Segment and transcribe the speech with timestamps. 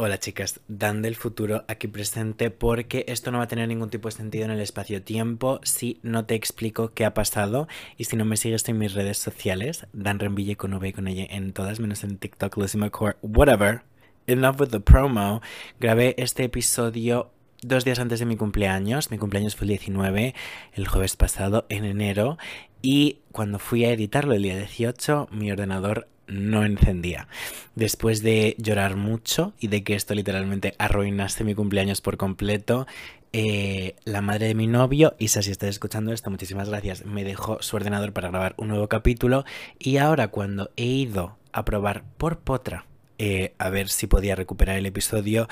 [0.00, 4.06] Hola chicas, Dan del futuro aquí presente porque esto no va a tener ningún tipo
[4.06, 7.66] de sentido en el espacio-tiempo si no te explico qué ha pasado
[7.96, 11.08] y si no me sigues en mis redes sociales, Dan Renville con V y con
[11.08, 13.82] ella en todas menos en TikTok, Lucy McCoy, whatever.
[14.28, 15.42] Enough with the promo.
[15.80, 19.10] Grabé este episodio dos días antes de mi cumpleaños.
[19.10, 20.32] Mi cumpleaños fue el 19,
[20.74, 22.38] el jueves pasado, en enero.
[22.82, 27.28] Y cuando fui a editarlo el día 18, mi ordenador no encendía.
[27.74, 32.86] Después de llorar mucho y de que esto literalmente arruinase mi cumpleaños por completo,
[33.32, 37.60] eh, la madre de mi novio, Isa, si estás escuchando esto, muchísimas gracias, me dejó
[37.60, 39.44] su ordenador para grabar un nuevo capítulo
[39.78, 42.86] y ahora cuando he ido a probar por potra
[43.18, 45.48] eh, a ver si podía recuperar el episodio,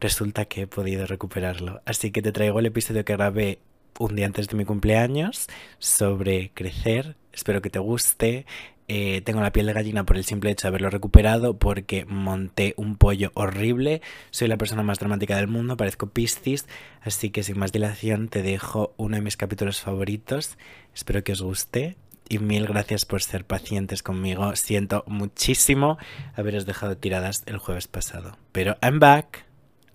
[0.00, 1.80] resulta que he podido recuperarlo.
[1.84, 3.60] Así que te traigo el episodio que grabé
[3.98, 5.46] un día antes de mi cumpleaños
[5.78, 7.16] sobre crecer.
[7.32, 8.44] Espero que te guste.
[8.88, 12.74] Eh, tengo la piel de gallina por el simple hecho de haberlo recuperado porque monté
[12.76, 14.00] un pollo horrible.
[14.30, 16.66] Soy la persona más dramática del mundo, parezco Piscis.
[17.02, 20.56] Así que sin más dilación te dejo uno de mis capítulos favoritos.
[20.94, 21.96] Espero que os guste.
[22.28, 24.54] Y mil gracias por ser pacientes conmigo.
[24.56, 25.96] Siento muchísimo
[26.34, 28.36] haberos dejado tiradas el jueves pasado.
[28.52, 29.46] Pero I'm back.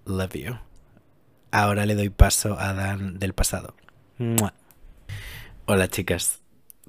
[0.06, 0.58] Love you.
[1.52, 3.76] Ahora le doy paso a Dan del pasado.
[5.66, 6.41] Hola chicas.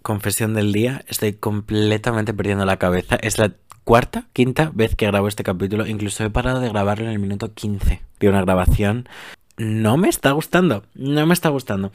[0.03, 1.05] Confesión del día.
[1.08, 3.17] Estoy completamente perdiendo la cabeza.
[3.17, 3.53] Es la
[3.84, 5.86] cuarta, quinta vez que grabo este capítulo.
[5.86, 9.08] Incluso he parado de grabarlo en el minuto 15 de una grabación.
[9.56, 10.84] No me está gustando.
[10.95, 11.92] No me está gustando.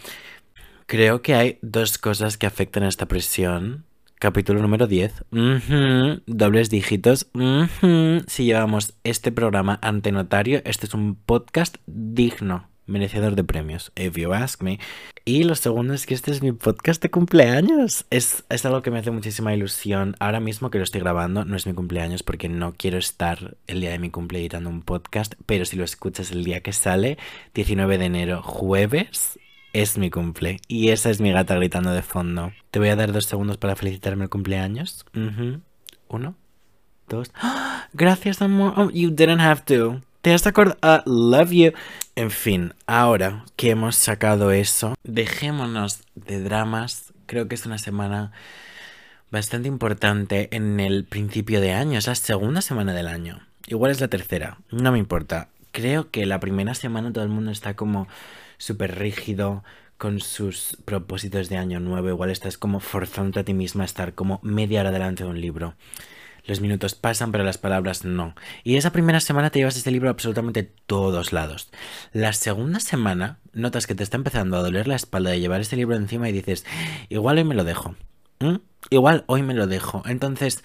[0.86, 3.86] Creo que hay dos cosas que afectan a esta presión.
[4.20, 5.26] Capítulo número 10.
[6.26, 7.28] Dobles dígitos.
[8.28, 14.18] Si llevamos este programa ante notario, este es un podcast digno, merecedor de premios, if
[14.18, 14.80] you ask me.
[15.26, 18.06] Y lo segundo es que este es mi podcast de cumpleaños.
[18.10, 20.16] Es, es algo que me hace muchísima ilusión.
[20.20, 23.82] Ahora mismo que lo estoy grabando, no es mi cumpleaños porque no quiero estar el
[23.82, 27.18] día de mi cumple editando un podcast, pero si lo escuchas el día que sale,
[27.54, 29.38] 19 de enero, jueves,
[29.74, 30.60] es mi cumple.
[30.68, 32.54] Y esa es mi gata gritando de fondo.
[32.72, 35.06] Te voy a dar dos segundos para felicitarme el cumpleaños.
[36.08, 36.36] Uno,
[37.10, 37.32] dos.
[37.36, 37.90] ¡Ah!
[37.94, 38.74] Gracias, amor.
[38.78, 40.02] Oh, you didn't have to.
[40.28, 40.78] Te has acordado.
[40.84, 41.72] Uh, love you.
[42.18, 47.14] En fin, ahora que hemos sacado eso, dejémonos de dramas.
[47.28, 48.34] Creo que es una semana
[49.32, 51.98] bastante importante en el principio de año.
[51.98, 53.40] Es la segunda semana del año.
[53.68, 54.58] Igual es la tercera.
[54.70, 55.48] No me importa.
[55.72, 58.10] Creo que la primera semana todo el mundo está como
[58.58, 59.64] súper rígido
[59.98, 62.10] con sus propósitos de año nuevo.
[62.10, 65.40] Igual estás como forzando a ti misma a estar como media hora delante de un
[65.40, 65.76] libro.
[66.48, 68.34] Los minutos pasan, pero las palabras no.
[68.64, 71.70] Y esa primera semana te llevas este libro absolutamente todos lados.
[72.14, 75.76] La segunda semana notas que te está empezando a doler la espalda de llevar este
[75.76, 76.66] libro encima y dices,
[77.10, 77.96] igual hoy me lo dejo.
[78.90, 80.04] Igual hoy me lo dejo.
[80.06, 80.64] Entonces,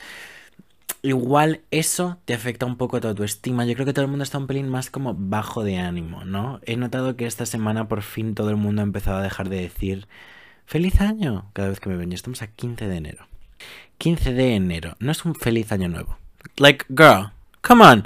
[1.02, 3.64] igual eso te afecta un poco a tu autoestima.
[3.64, 6.60] Yo creo que todo el mundo está un pelín más como bajo de ánimo, ¿no?
[6.64, 9.62] He notado que esta semana por fin todo el mundo ha empezado a dejar de
[9.62, 10.06] decir
[10.64, 12.12] feliz año cada vez que me ven.
[12.12, 13.31] Y estamos a 15 de enero.
[13.98, 14.96] 15 de enero.
[14.98, 16.18] No es un feliz año nuevo.
[16.56, 18.04] Like, girl, come on.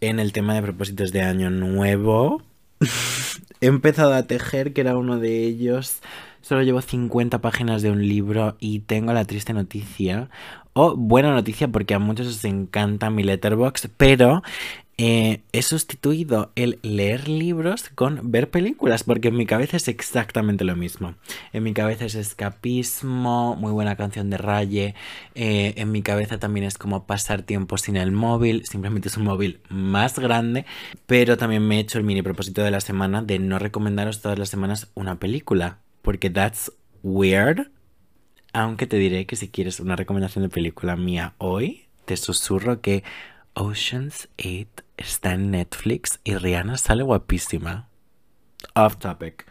[0.00, 2.42] En el tema de propósitos de año nuevo,
[3.60, 6.00] he empezado a tejer, que era uno de ellos.
[6.48, 10.30] Solo llevo 50 páginas de un libro y tengo la triste noticia,
[10.72, 14.42] o buena noticia porque a muchos os encanta mi letterbox, pero
[14.96, 20.64] eh, he sustituido el leer libros con ver películas, porque en mi cabeza es exactamente
[20.64, 21.16] lo mismo.
[21.52, 24.94] En mi cabeza es escapismo, muy buena canción de Raye.
[25.34, 29.24] Eh, en mi cabeza también es como pasar tiempo sin el móvil, simplemente es un
[29.24, 30.64] móvil más grande.
[31.04, 34.38] Pero también me he hecho el mini propósito de la semana de no recomendaros todas
[34.38, 37.70] las semanas una película, porque that's weird.
[38.54, 43.04] Aunque te diré que si quieres una recomendación de película mía hoy, te susurro que
[43.52, 47.90] Ocean's 8 está en Netflix y Rihanna sale guapísima.
[48.74, 49.44] Off topic.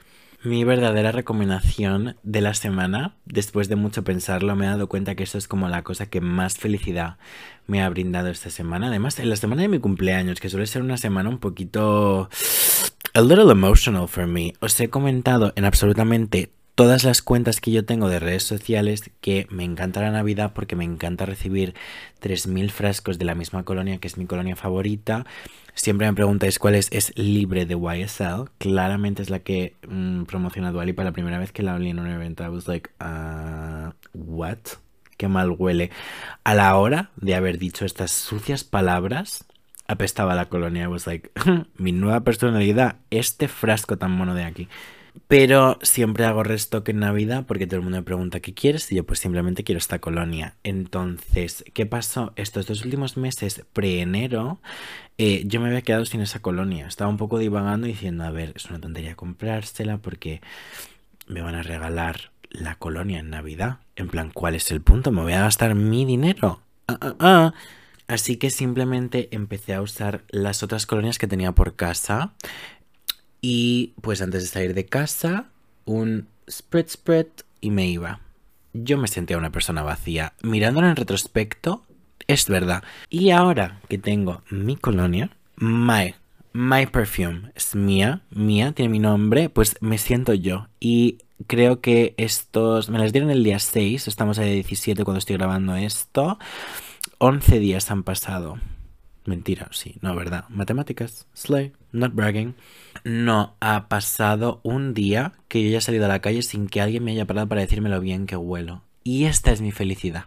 [0.44, 5.25] Mi verdadera recomendación de la semana, después de mucho pensarlo, me he dado cuenta que
[5.25, 7.18] eso es como la cosa que más felicidad
[7.68, 8.88] me ha brindado esta semana.
[8.88, 12.31] Además, en la semana de mi cumpleaños, que suele ser una semana un poquito...
[13.17, 14.53] A little emotional for me.
[14.59, 19.47] Os he comentado en absolutamente todas las cuentas que yo tengo de redes sociales que
[19.49, 21.73] me encanta la Navidad porque me encanta recibir
[22.21, 25.25] 3.000 frascos de la misma colonia que es mi colonia favorita.
[25.73, 28.51] Siempre me preguntáis cuál es, es libre de YSL.
[28.59, 31.97] Claramente es la que mm, promociona Duali para la primera vez que la olí en
[31.97, 32.43] un evento.
[32.43, 34.59] I was like, uh, what?
[35.17, 35.89] Qué mal huele.
[36.43, 39.43] A la hora de haber dicho estas sucias palabras,
[39.88, 40.84] apestaba la colonia.
[40.84, 41.31] I was like,
[41.78, 44.68] mi nueva personalidad, este frasco tan mono de aquí.
[45.28, 48.95] Pero siempre hago restock en Navidad porque todo el mundo me pregunta qué quieres y
[48.95, 50.56] yo pues simplemente quiero esta colonia.
[50.63, 52.34] Entonces, ¿qué pasó?
[52.36, 54.60] Estos dos últimos meses, pre-enero,
[55.18, 56.88] eh, yo me había quedado sin esa colonia.
[56.88, 60.42] Estaba un poco divagando diciendo, a ver, es una tontería comprársela porque
[61.28, 63.80] me van a regalar la colonia en Navidad.
[63.95, 65.12] En plan, ¿cuál es el punto?
[65.12, 66.62] Me voy a gastar mi dinero.
[66.88, 67.54] Ah, ah, ah.
[68.07, 72.33] Así que simplemente empecé a usar las otras colonias que tenía por casa.
[73.42, 75.48] Y pues antes de salir de casa,
[75.86, 77.27] un spread spread
[77.59, 78.21] y me iba.
[78.74, 80.33] Yo me sentía una persona vacía.
[80.42, 81.83] Mirándolo en retrospecto,
[82.27, 82.83] es verdad.
[83.09, 86.15] Y ahora que tengo mi colonia, my,
[86.53, 90.68] my perfume es mía, mía, tiene mi nombre, pues me siento yo.
[90.80, 95.19] Y creo que estos, me las dieron el día 6, estamos a día 17 cuando
[95.19, 96.39] estoy grabando esto.
[97.19, 98.59] 11 días han pasado.
[99.25, 100.45] Mentira, sí, no, verdad.
[100.49, 102.55] Matemáticas, slay, not bragging.
[103.03, 107.03] No ha pasado un día que yo haya salido a la calle sin que alguien
[107.03, 108.83] me haya parado para decirme lo bien que huelo.
[109.03, 110.25] Y esta es mi felicidad.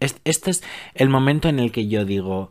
[0.00, 0.62] Este es
[0.94, 2.50] el momento en el que yo digo,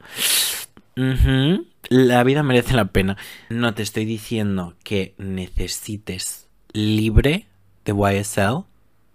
[0.95, 3.17] la vida merece la pena.
[3.49, 7.47] No te estoy diciendo que necesites libre
[7.85, 8.65] de YSL,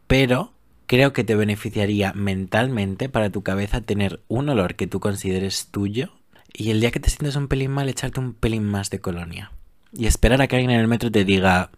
[0.07, 0.53] pero
[0.93, 6.11] creo que te beneficiaría mentalmente para tu cabeza tener un olor que tú consideres tuyo
[6.53, 9.53] y el día que te sientes un pelín mal echarte un pelín más de colonia
[9.95, 11.71] y esperar a que alguien en el metro te diga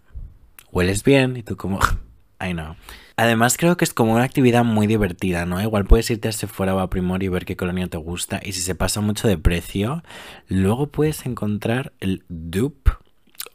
[0.72, 1.78] hueles bien y tú como
[2.44, 2.74] I know.
[3.16, 5.62] Además creo que es como una actividad muy divertida, ¿no?
[5.62, 8.50] Igual puedes irte a Sephora o a Primor y ver qué colonia te gusta y
[8.50, 10.02] si se pasa mucho de precio,
[10.48, 12.90] luego puedes encontrar el dupe.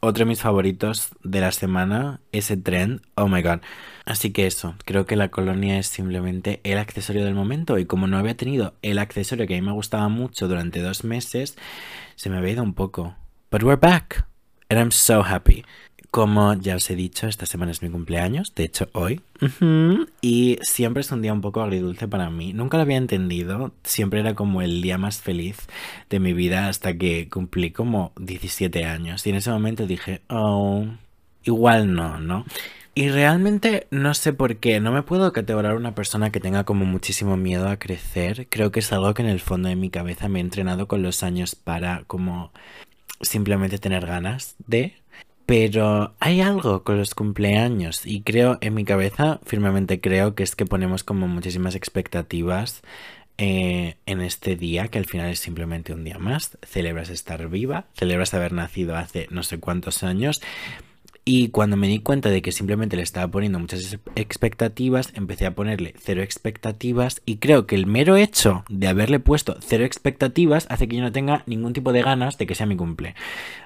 [0.02, 3.60] Otro de mis favoritos de la semana, ese trend, oh my god.
[4.10, 8.08] Así que eso, creo que la colonia es simplemente el accesorio del momento y como
[8.08, 11.56] no había tenido el accesorio que a mí me gustaba mucho durante dos meses,
[12.16, 13.14] se me había ido un poco.
[13.52, 14.26] But we're back.
[14.68, 15.64] And I'm so happy.
[16.10, 19.20] Como ya os he dicho, esta semana es mi cumpleaños, de hecho hoy.
[20.20, 22.52] Y siempre es un día un poco agridulce para mí.
[22.52, 25.68] Nunca lo había entendido, siempre era como el día más feliz
[26.08, 29.24] de mi vida hasta que cumplí como 17 años.
[29.24, 30.84] Y en ese momento dije, oh,
[31.44, 32.44] igual no, ¿no?
[32.94, 36.84] Y realmente no sé por qué, no me puedo categorizar una persona que tenga como
[36.84, 38.48] muchísimo miedo a crecer.
[38.48, 41.02] Creo que es algo que en el fondo de mi cabeza me he entrenado con
[41.02, 42.52] los años para como
[43.20, 44.94] simplemente tener ganas de
[45.50, 50.54] pero hay algo con los cumpleaños y creo en mi cabeza, firmemente creo que es
[50.54, 52.82] que ponemos como muchísimas expectativas
[53.36, 56.56] eh, en este día, que al final es simplemente un día más.
[56.62, 60.40] Celebras estar viva, celebras haber nacido hace no sé cuántos años.
[61.24, 65.54] Y cuando me di cuenta de que simplemente le estaba poniendo muchas expectativas, empecé a
[65.54, 70.88] ponerle cero expectativas y creo que el mero hecho de haberle puesto cero expectativas hace
[70.88, 73.14] que yo no tenga ningún tipo de ganas de que sea mi cumple.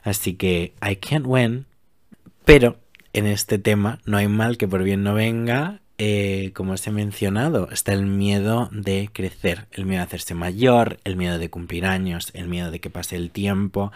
[0.02, 1.66] Así que I can't win,
[2.44, 2.76] pero
[3.12, 5.80] en este tema no hay mal que por bien no venga.
[5.96, 10.98] Eh, como os he mencionado, está el miedo de crecer, el miedo de hacerse mayor,
[11.04, 13.92] el miedo de cumplir años, el miedo de que pase el tiempo.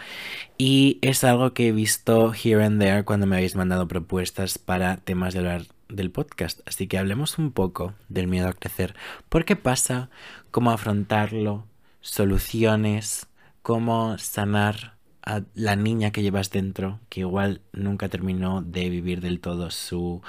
[0.57, 4.97] Y es algo que he visto here and there cuando me habéis mandado propuestas para
[4.97, 6.61] temas del podcast.
[6.65, 8.95] Así que hablemos un poco del miedo a crecer.
[9.27, 10.09] ¿Por qué pasa?
[10.51, 11.67] ¿Cómo afrontarlo?
[11.99, 13.27] Soluciones.
[13.61, 19.41] ¿Cómo sanar a la niña que llevas dentro, que igual nunca terminó de vivir del
[19.41, 20.21] todo su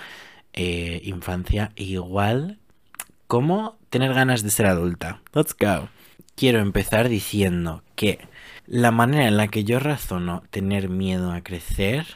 [0.53, 2.59] eh, infancia, igual
[3.27, 5.23] cómo tener ganas de ser adulta.
[5.33, 5.89] Let's go.
[6.35, 8.19] Quiero empezar diciendo que
[8.67, 12.07] la manera en la que yo razono tener miedo a crecer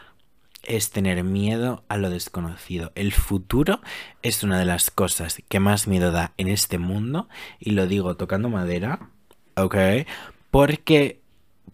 [0.63, 2.93] es tener miedo a lo desconocido.
[2.95, 3.81] El futuro
[4.23, 8.17] es una de las cosas que más miedo da en este mundo y lo digo
[8.17, 9.11] tocando madera,
[9.57, 9.77] ¿ok?
[10.51, 11.21] Porque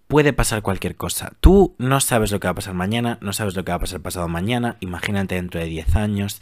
[0.09, 1.33] puede pasar cualquier cosa.
[1.41, 3.81] Tú no sabes lo que va a pasar mañana, no sabes lo que va a
[3.81, 6.41] pasar pasado mañana, imagínate dentro de 10 años.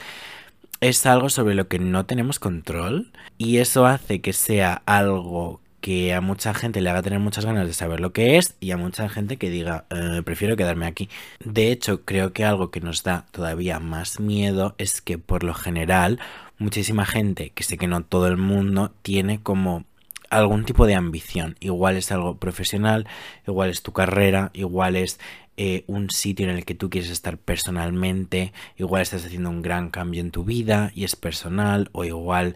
[0.80, 6.14] Es algo sobre lo que no tenemos control y eso hace que sea algo que
[6.14, 8.76] a mucha gente le haga tener muchas ganas de saber lo que es y a
[8.76, 11.08] mucha gente que diga eh, prefiero quedarme aquí.
[11.44, 15.54] De hecho, creo que algo que nos da todavía más miedo es que por lo
[15.54, 16.20] general
[16.58, 19.84] muchísima gente, que sé que no todo el mundo, tiene como
[20.30, 21.56] algún tipo de ambición.
[21.60, 23.06] Igual es algo profesional,
[23.46, 25.18] igual es tu carrera, igual es
[25.56, 29.90] eh, un sitio en el que tú quieres estar personalmente, igual estás haciendo un gran
[29.90, 32.54] cambio en tu vida y es personal, o igual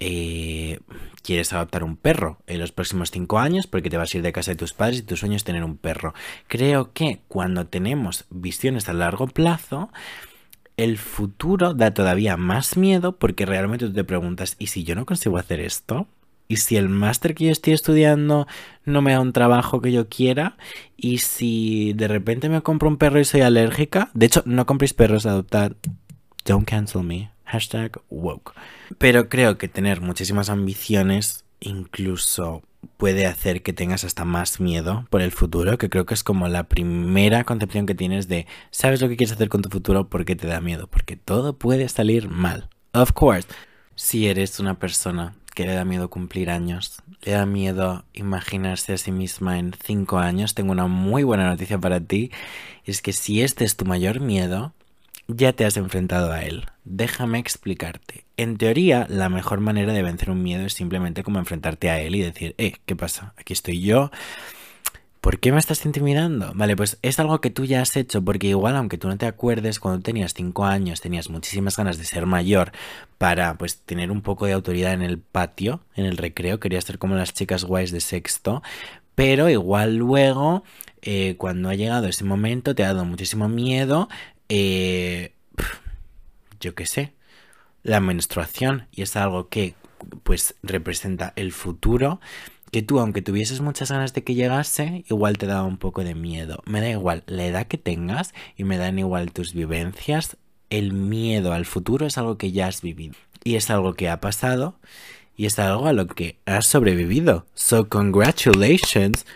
[0.00, 0.80] eh,
[1.22, 4.32] quieres adoptar un perro en los próximos cinco años porque te vas a ir de
[4.32, 6.14] casa de tus padres y tu sueño es tener un perro.
[6.48, 9.90] Creo que cuando tenemos visiones a largo plazo,
[10.78, 15.04] el futuro da todavía más miedo porque realmente tú te preguntas, ¿y si yo no
[15.04, 16.08] consigo hacer esto?
[16.50, 18.48] Y si el máster que yo estoy estudiando
[18.84, 20.56] no me da un trabajo que yo quiera,
[20.96, 24.92] y si de repente me compro un perro y soy alérgica, de hecho, no compréis
[24.92, 25.74] perros, adoptad.
[26.44, 27.30] Don't cancel me.
[27.44, 28.52] Hashtag woke.
[28.98, 32.62] Pero creo que tener muchísimas ambiciones incluso
[32.96, 36.48] puede hacer que tengas hasta más miedo por el futuro, que creo que es como
[36.48, 40.34] la primera concepción que tienes de sabes lo que quieres hacer con tu futuro porque
[40.34, 42.70] te da miedo, porque todo puede salir mal.
[42.92, 43.46] Of course,
[43.94, 48.96] si eres una persona que le da miedo cumplir años, le da miedo imaginarse a
[48.96, 52.30] sí misma en cinco años, tengo una muy buena noticia para ti,
[52.86, 54.72] es que si este es tu mayor miedo,
[55.28, 56.64] ya te has enfrentado a él.
[56.84, 58.24] Déjame explicarte.
[58.38, 62.14] En teoría, la mejor manera de vencer un miedo es simplemente como enfrentarte a él
[62.14, 63.34] y decir, eh, ¿qué pasa?
[63.36, 64.10] Aquí estoy yo.
[65.20, 66.52] ¿Por qué me estás intimidando?
[66.54, 69.26] Vale, pues es algo que tú ya has hecho, porque igual, aunque tú no te
[69.26, 72.72] acuerdes, cuando tenías 5 años tenías muchísimas ganas de ser mayor
[73.18, 76.98] para, pues, tener un poco de autoridad en el patio, en el recreo, querías ser
[76.98, 78.62] como las chicas guays de sexto,
[79.14, 80.64] pero igual luego,
[81.02, 84.08] eh, cuando ha llegado ese momento, te ha dado muchísimo miedo
[84.50, 85.32] eh,
[86.60, 87.14] yo qué sé,
[87.82, 89.74] la menstruación y es algo que
[90.24, 92.20] pues representa el futuro
[92.70, 96.14] que tú aunque tuvieses muchas ganas de que llegase igual te daba un poco de
[96.14, 96.62] miedo.
[96.66, 100.36] Me da igual la edad que tengas y me dan igual tus vivencias.
[100.70, 104.20] El miedo al futuro es algo que ya has vivido y es algo que ha
[104.20, 104.76] pasado
[105.36, 107.46] y es algo a lo que has sobrevivido.
[107.54, 109.26] So congratulations.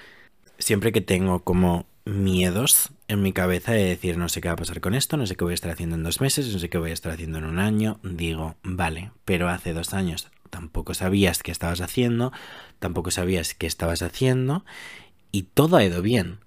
[0.58, 4.58] Siempre que tengo como miedos en mi cabeza de decir no sé qué va a
[4.58, 6.68] pasar con esto, no sé qué voy a estar haciendo en dos meses, no sé
[6.68, 10.94] qué voy a estar haciendo en un año, digo, vale, pero hace dos años tampoco
[10.94, 12.32] sabías qué estabas haciendo,
[12.78, 14.64] tampoco sabías qué estabas haciendo
[15.32, 16.38] y todo ha ido bien.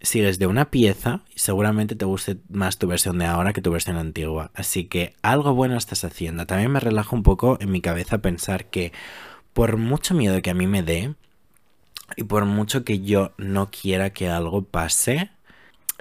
[0.00, 3.96] Sigues de una pieza seguramente te guste más tu versión de ahora que tu versión
[3.96, 4.52] antigua.
[4.54, 6.46] Así que algo bueno estás haciendo.
[6.46, 8.92] También me relaja un poco en mi cabeza pensar que
[9.52, 11.16] por mucho miedo que a mí me dé,
[12.16, 15.30] y por mucho que yo no quiera que algo pase,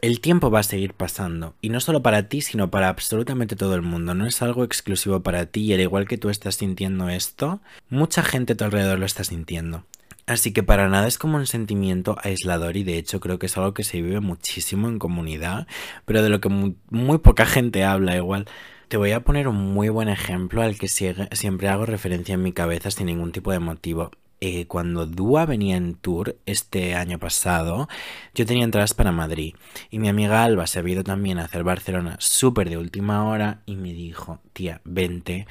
[0.02, 1.56] el tiempo va a seguir pasando.
[1.62, 4.14] Y no solo para ti, sino para absolutamente todo el mundo.
[4.14, 8.24] No es algo exclusivo para ti y al igual que tú estás sintiendo esto, mucha
[8.24, 9.86] gente a tu alrededor lo está sintiendo.
[10.28, 13.58] Así que para nada es como un sentimiento aislador y de hecho creo que es
[13.58, 15.68] algo que se vive muchísimo en comunidad,
[16.06, 18.48] pero de lo que muy, poca gente habla igual.
[18.88, 22.54] Te voy a poner un muy buen ejemplo al que siempre hago referencia en mi
[22.54, 24.12] cabeza sin ningún tipo de motivo.
[24.48, 27.90] Eh, cuando Dua venía en tour este año pasado,
[28.36, 29.56] yo tenía entradas para Madrid.
[29.90, 33.64] Y mi amiga Alba se ha ido también a hacer Barcelona súper de última hora
[33.66, 35.48] y me dijo, tía, vente,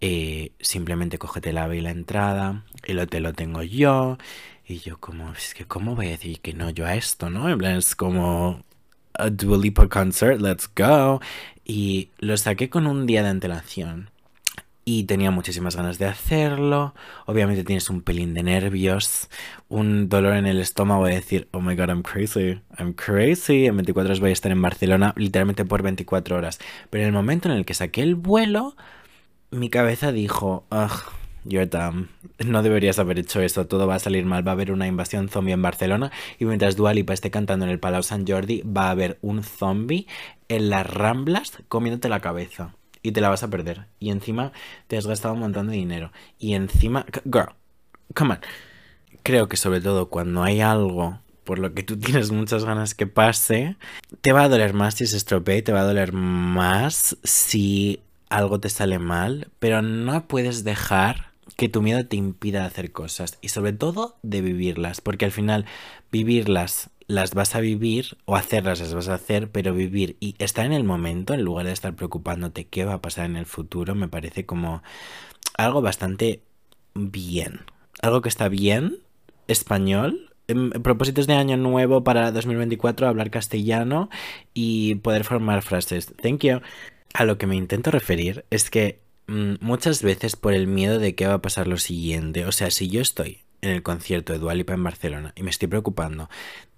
[0.00, 4.16] eh, simplemente cógete la y la entrada, el hotel lo tengo yo.
[4.66, 7.50] Y yo como, es que ¿cómo voy a decir que no yo a esto, no?
[7.50, 8.64] En plan, es como
[9.12, 11.20] a Dua Lipa concert, let's go.
[11.66, 14.09] Y lo saqué con un día de antelación
[14.90, 16.94] y tenía muchísimas ganas de hacerlo.
[17.26, 19.30] Obviamente tienes un pelín de nervios,
[19.68, 23.66] un dolor en el estómago de decir, oh my god, I'm crazy, I'm crazy.
[23.66, 26.58] En 24 horas voy a estar en Barcelona, literalmente por 24 horas.
[26.90, 28.74] Pero en el momento en el que saqué el vuelo,
[29.52, 31.14] mi cabeza dijo, ugh.
[31.42, 32.08] You're dumb.
[32.44, 33.66] No deberías haber hecho eso.
[33.66, 34.46] Todo va a salir mal.
[34.46, 36.12] Va a haber una invasión zombie en Barcelona.
[36.38, 39.42] Y mientras Dua Lipa esté cantando en el Palau San Jordi, va a haber un
[39.42, 40.06] zombie
[40.48, 43.86] en las ramblas comiéndote la cabeza y te la vas a perder.
[43.98, 44.52] Y encima
[44.86, 46.12] te has gastado un montón de dinero.
[46.38, 47.54] Y encima, girl,
[48.14, 48.40] come on.
[49.22, 53.06] Creo que sobre todo cuando hay algo por lo que tú tienes muchas ganas que
[53.06, 53.76] pase,
[54.20, 58.00] te va a doler más si se estropea y te va a doler más si
[58.28, 63.36] algo te sale mal, pero no puedes dejar que tu miedo te impida hacer cosas
[63.40, 65.66] y sobre todo de vivirlas, porque al final
[66.12, 70.64] vivirlas las vas a vivir o hacerlas las vas a hacer, pero vivir y estar
[70.64, 73.94] en el momento en lugar de estar preocupándote qué va a pasar en el futuro
[73.94, 74.82] me parece como
[75.56, 76.42] algo bastante
[76.94, 77.60] bien.
[78.00, 78.98] Algo que está bien,
[79.48, 84.08] español, en propósitos de año nuevo para 2024, hablar castellano
[84.54, 86.14] y poder formar frases.
[86.22, 86.60] Thank you.
[87.12, 91.14] A lo que me intento referir es que mm, muchas veces por el miedo de
[91.16, 94.38] qué va a pasar lo siguiente, o sea, si yo estoy en el concierto de
[94.38, 96.28] Dualipa en Barcelona y me estoy preocupando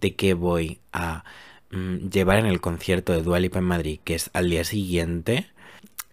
[0.01, 1.25] de qué voy a
[1.71, 5.47] mm, llevar en el concierto de Dualipa en Madrid, que es al día siguiente,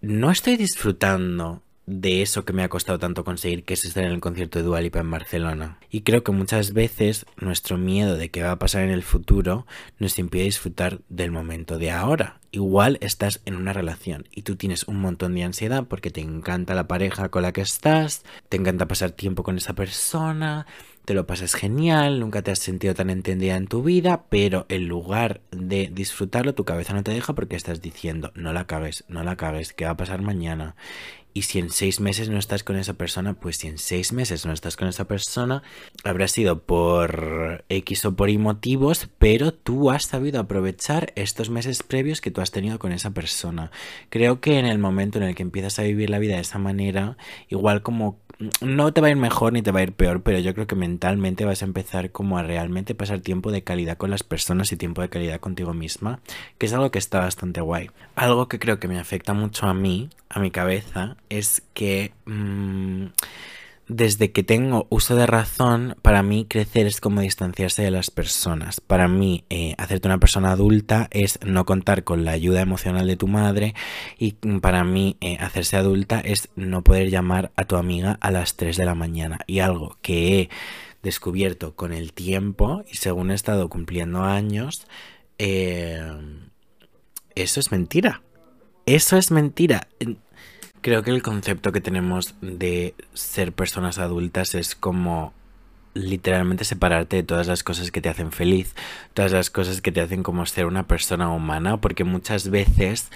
[0.00, 4.12] no estoy disfrutando de eso que me ha costado tanto conseguir, que es estar en
[4.12, 5.78] el concierto de Dualipa en Barcelona.
[5.90, 9.66] Y creo que muchas veces nuestro miedo de qué va a pasar en el futuro
[9.98, 12.38] nos impide disfrutar del momento de ahora.
[12.52, 16.74] Igual estás en una relación y tú tienes un montón de ansiedad porque te encanta
[16.74, 20.66] la pareja con la que estás, te encanta pasar tiempo con esa persona,
[21.04, 24.86] te lo pasas genial, nunca te has sentido tan entendida en tu vida, pero en
[24.86, 29.24] lugar de disfrutarlo, tu cabeza no te deja porque estás diciendo, no la cagues, no
[29.24, 30.76] la cagues, ¿qué va a pasar mañana?
[31.32, 34.46] Y si en seis meses no estás con esa persona, pues si en seis meses
[34.46, 35.62] no estás con esa persona,
[36.02, 41.82] habrá sido por X o por Y motivos, pero tú has sabido aprovechar estos meses
[41.82, 43.70] previos que tú has tenido con esa persona.
[44.08, 46.58] Creo que en el momento en el que empiezas a vivir la vida de esa
[46.58, 47.16] manera,
[47.48, 48.18] igual como
[48.60, 50.66] no te va a ir mejor ni te va a ir peor, pero yo creo
[50.66, 54.72] que mentalmente vas a empezar como a realmente pasar tiempo de calidad con las personas
[54.72, 56.20] y tiempo de calidad contigo misma,
[56.58, 57.90] que es algo que está bastante guay.
[58.14, 62.12] Algo que creo que me afecta mucho a mí, a mi cabeza, es que...
[62.24, 63.06] Mmm,
[63.90, 68.80] desde que tengo uso de razón, para mí crecer es como distanciarse de las personas.
[68.80, 73.16] Para mí, eh, hacerte una persona adulta es no contar con la ayuda emocional de
[73.16, 73.74] tu madre
[74.16, 78.54] y para mí eh, hacerse adulta es no poder llamar a tu amiga a las
[78.54, 79.40] 3 de la mañana.
[79.48, 80.50] Y algo que he
[81.02, 84.86] descubierto con el tiempo y según he estado cumpliendo años,
[85.38, 86.00] eh,
[87.34, 88.22] eso es mentira.
[88.86, 89.88] Eso es mentira.
[90.82, 95.34] Creo que el concepto que tenemos de ser personas adultas es como
[95.92, 98.74] literalmente separarte de todas las cosas que te hacen feliz,
[99.12, 103.10] todas las cosas que te hacen como ser una persona humana, porque muchas veces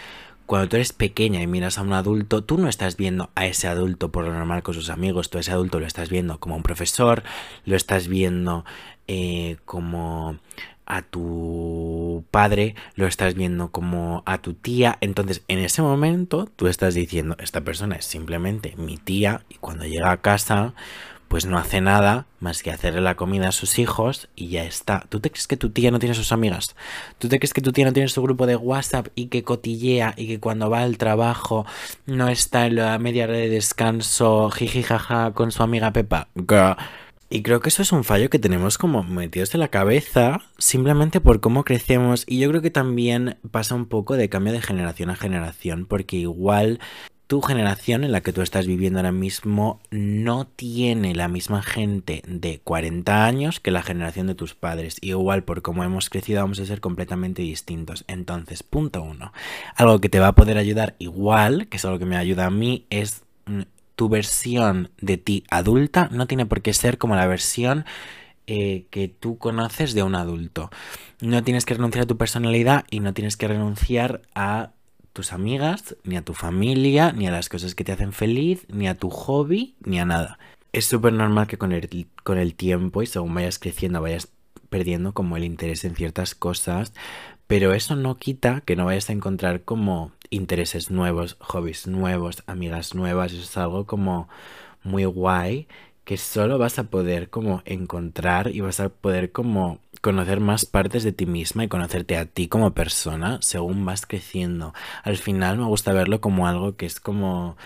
[0.45, 3.67] cuando tú eres pequeña y miras a un adulto, tú no estás viendo a ese
[3.67, 6.57] adulto por lo normal con sus amigos, tú a ese adulto lo estás viendo como
[6.57, 7.23] un profesor,
[7.65, 8.67] lo estás viendo
[9.09, 10.39] eh, como
[10.87, 14.99] a tu padre, lo estás viendo como a tu tía.
[15.01, 19.85] Entonces, en ese momento, tú estás diciendo, esta persona es simplemente mi tía y cuando
[19.85, 20.75] llega a casa,
[21.29, 25.07] pues no hace nada más que hacerle la comida a sus hijos y ya está.
[25.09, 26.77] ¿Tú te crees que tu tía no tiene sus amigas?
[27.19, 30.15] ¿Tú te crees que tu tía no tiene su grupo de WhatsApp y que cotillea
[30.17, 31.67] y que cuando va al trabajo
[32.07, 36.29] no está en la media hora de descanso jiji jaja con su amiga Pepa?
[37.35, 41.21] Y creo que eso es un fallo que tenemos como metidos en la cabeza simplemente
[41.21, 45.11] por cómo crecemos y yo creo que también pasa un poco de cambio de generación
[45.11, 46.79] a generación porque igual
[47.27, 52.23] tu generación en la que tú estás viviendo ahora mismo no tiene la misma gente
[52.25, 54.99] de 40 años que la generación de tus padres.
[55.01, 58.05] Y igual por cómo hemos crecido vamos a ser completamente distintos.
[58.07, 59.33] Entonces, punto uno.
[59.75, 62.51] Algo que te va a poder ayudar igual, que es algo que me ayuda a
[62.51, 63.63] mí, es mm,
[63.97, 67.85] tu versión de ti adulta no tiene por qué ser como la versión
[68.47, 70.71] eh, que tú conoces de un adulto.
[71.21, 74.73] No tienes que renunciar a tu personalidad y no tienes que renunciar a
[75.15, 78.89] tus amigas, ni a tu familia, ni a las cosas que te hacen feliz, ni
[78.89, 80.39] a tu hobby, ni a nada.
[80.73, 84.29] Es súper normal que con el, con el tiempo y según vayas creciendo vayas
[84.69, 86.93] perdiendo como el interés en ciertas cosas,
[87.47, 92.95] pero eso no quita que no vayas a encontrar como intereses nuevos, hobbies nuevos, amigas
[92.95, 94.29] nuevas, eso es algo como
[94.83, 95.67] muy guay
[96.05, 101.03] que solo vas a poder como encontrar y vas a poder como conocer más partes
[101.03, 104.75] de ti misma y conocerte a ti como persona según vas creciendo.
[105.03, 107.57] Al final me gusta verlo como algo que es como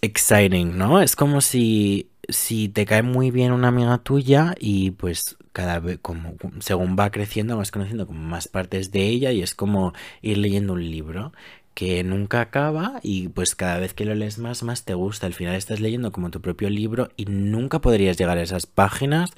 [0.00, 1.02] exciting, ¿no?
[1.02, 5.98] Es como si si te cae muy bien una amiga tuya y pues cada vez
[6.00, 10.38] como según va creciendo vas conociendo como más partes de ella y es como ir
[10.38, 11.32] leyendo un libro
[11.74, 15.26] que nunca acaba y pues cada vez que lo lees más, más te gusta.
[15.26, 19.30] Al final estás leyendo como tu propio libro y nunca podrías llegar a esas páginas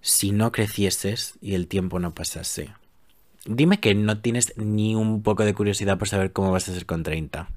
[0.00, 2.70] si no crecieses y el tiempo no pasase.
[3.44, 6.86] Dime que no tienes ni un poco de curiosidad por saber cómo vas a ser
[6.86, 7.48] con 30.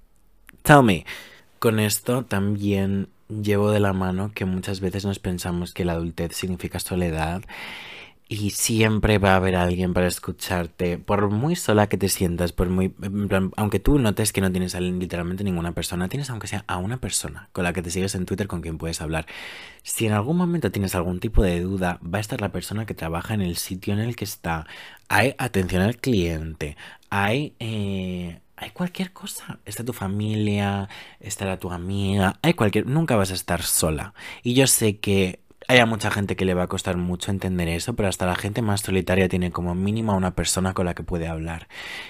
[0.64, 1.06] Tell me.
[1.60, 6.36] Con esto también llevo de la mano que muchas veces nos pensamos que la adultez
[6.36, 7.44] significa soledad
[8.32, 12.70] y siempre va a haber alguien para escucharte, por muy sola que te sientas, por
[12.70, 12.94] muy
[13.58, 16.98] aunque tú notes que no tienes a literalmente ninguna persona, tienes aunque sea a una
[16.98, 19.26] persona con la que te sigues en Twitter con quien puedes hablar.
[19.82, 22.94] Si en algún momento tienes algún tipo de duda, va a estar la persona que
[22.94, 24.68] trabaja en el sitio en el que está.
[25.08, 26.78] Hay atención al cliente,
[27.10, 29.60] hay eh, hay cualquier cosa.
[29.66, 30.88] Está tu familia,
[31.20, 32.86] estará tu amiga, hay cualquier.
[32.86, 34.14] Nunca vas a estar sola.
[34.44, 37.94] Y yo sé que hay mucha gente que le va a costar mucho entender eso,
[37.94, 41.28] pero hasta la gente más solitaria tiene como mínimo una persona con la que puede
[41.28, 41.68] hablar.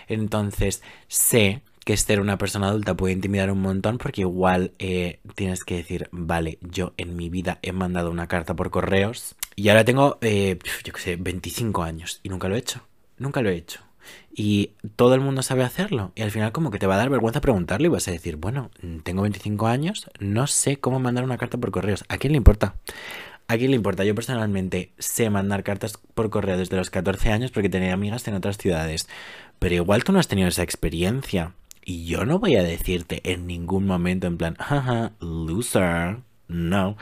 [0.07, 5.65] Entonces, sé que ser una persona adulta puede intimidar un montón porque igual eh, tienes
[5.65, 9.83] que decir, vale, yo en mi vida he mandado una carta por correos y ahora
[9.83, 12.81] tengo, eh, yo qué sé, 25 años y nunca lo he hecho.
[13.17, 13.81] Nunca lo he hecho.
[14.33, 16.13] Y todo el mundo sabe hacerlo.
[16.15, 18.37] Y al final como que te va a dar vergüenza preguntarle y vas a decir,
[18.37, 18.71] bueno,
[19.03, 22.05] tengo 25 años, no sé cómo mandar una carta por correos.
[22.07, 22.75] ¿A quién le importa?
[23.49, 24.03] ¿A quién le importa?
[24.03, 28.35] Yo personalmente sé mandar cartas por correo desde los 14 años porque tenía amigas en
[28.35, 29.09] otras ciudades.
[29.57, 31.53] Pero igual tú no has tenido esa experiencia.
[31.83, 36.17] Y yo no voy a decirte en ningún momento en plan, jaja, loser.
[36.47, 36.95] No.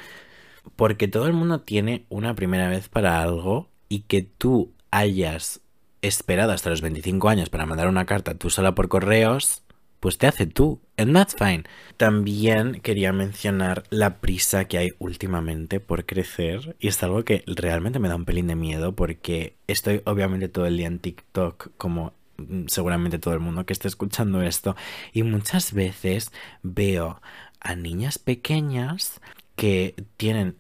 [0.78, 5.60] Porque todo el mundo tiene una primera vez para algo y que tú hayas
[6.02, 9.64] esperado hasta los 25 años para mandar una carta tú sola por correos,
[10.00, 10.80] pues te hace tú.
[10.98, 11.64] And that's fine.
[11.98, 16.76] También quería mencionar la prisa que hay últimamente por crecer.
[16.80, 20.66] Y es algo que realmente me da un pelín de miedo porque estoy obviamente todo
[20.66, 24.76] el día en TikTok como mm, seguramente todo el mundo que esté escuchando esto.
[25.14, 26.32] Y muchas veces
[26.64, 27.22] veo
[27.60, 29.22] a niñas pequeñas
[29.58, 30.56] que tienen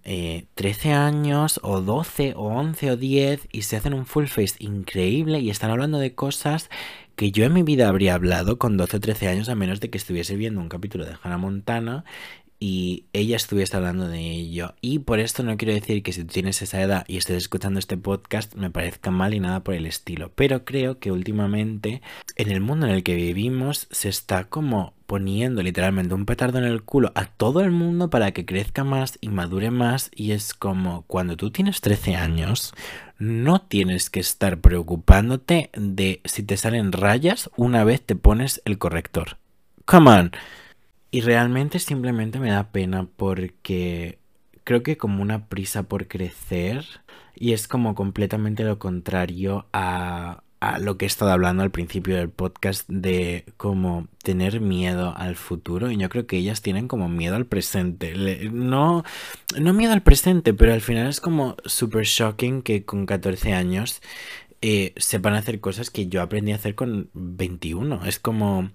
[0.56, 4.56] 13 eh, años o 12 o 11 o 10 y se hacen un full face
[4.58, 6.72] increíble y están hablando de cosas
[7.18, 9.90] que yo en mi vida habría hablado con 12 o 13 años a menos de
[9.90, 12.06] que estuviese viendo un capítulo de Hannah Montana
[12.60, 14.76] y ella estuviese hablando de ello.
[14.82, 17.80] Y por esto no quiero decir que si tú tienes esa edad y estés escuchando
[17.80, 20.32] este podcast me parezca mal y nada por el estilo.
[20.36, 22.04] Pero creo que últimamente
[22.36, 26.66] en el mundo en el que vivimos se está como poniendo literalmente un petardo en
[26.66, 30.12] el culo a todo el mundo para que crezca más y madure más.
[30.14, 32.74] Y es como cuando tú tienes 13 años,
[33.20, 38.78] no tienes que estar preocupándote de si te salen rayas una vez te pones el
[38.78, 39.38] corrector.
[39.86, 40.32] Come on.
[41.10, 44.20] Y realmente simplemente me da pena porque
[44.64, 46.86] creo que como una prisa por crecer
[47.34, 52.16] y es como completamente lo contrario a, a lo que he estado hablando al principio
[52.16, 57.10] del podcast de como tener miedo al futuro y yo creo que ellas tienen como
[57.10, 58.14] miedo al presente.
[58.52, 59.04] No
[59.60, 64.02] no miedo al presente pero al final es como super shocking que con 14 años
[64.62, 68.72] eh, sepan hacer cosas que yo aprendí a hacer con 21 es como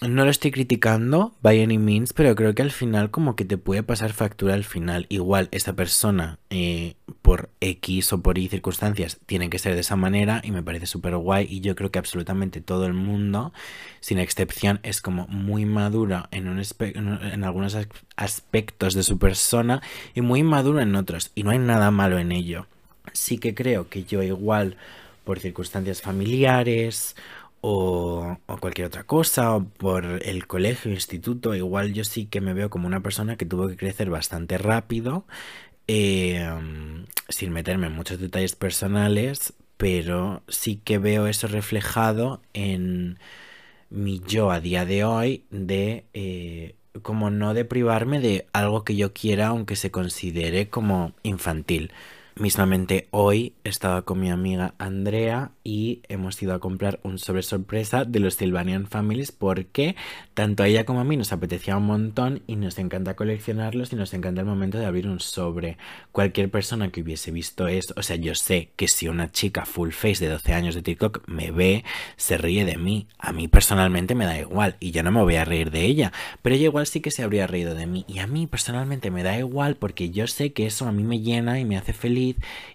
[0.00, 3.58] no lo estoy criticando by any means, pero creo que al final como que te
[3.58, 5.06] puede pasar factura al final.
[5.08, 9.96] Igual esa persona eh, por X o por Y circunstancias tiene que ser de esa
[9.96, 13.52] manera y me parece súper guay y yo creo que absolutamente todo el mundo,
[13.98, 17.76] sin excepción, es como muy maduro en, un en algunos
[18.16, 19.82] aspectos de su persona
[20.14, 22.66] y muy maduro en otros y no hay nada malo en ello.
[23.12, 24.76] Sí que creo que yo igual
[25.24, 27.16] por circunstancias familiares
[27.60, 32.70] o, cualquier otra cosa, o por el colegio, instituto, igual yo sí que me veo
[32.70, 35.26] como una persona que tuvo que crecer bastante rápido,
[35.86, 43.18] em, sin meterme en muchos detalles personales, pero sí que veo eso reflejado en
[43.90, 48.96] mi yo a día de hoy de eh, como no de privarme de algo que
[48.96, 51.92] yo quiera aunque se considere como infantil.
[52.38, 58.04] Mismamente hoy estaba con mi amiga Andrea y hemos ido a comprar un sobre sorpresa
[58.04, 59.96] de los Sylvanian Families porque
[60.34, 63.96] tanto a ella como a mí nos apetecía un montón y nos encanta coleccionarlos y
[63.96, 65.78] nos encanta el momento de abrir un sobre.
[66.12, 69.90] Cualquier persona que hubiese visto esto, o sea, yo sé que si una chica full
[69.90, 71.84] face de 12 años de TikTok me ve,
[72.16, 73.08] se ríe de mí.
[73.18, 76.12] A mí personalmente me da igual y yo no me voy a reír de ella,
[76.42, 79.24] pero ella igual sí que se habría reído de mí y a mí personalmente me
[79.24, 82.27] da igual porque yo sé que eso a mí me llena y me hace feliz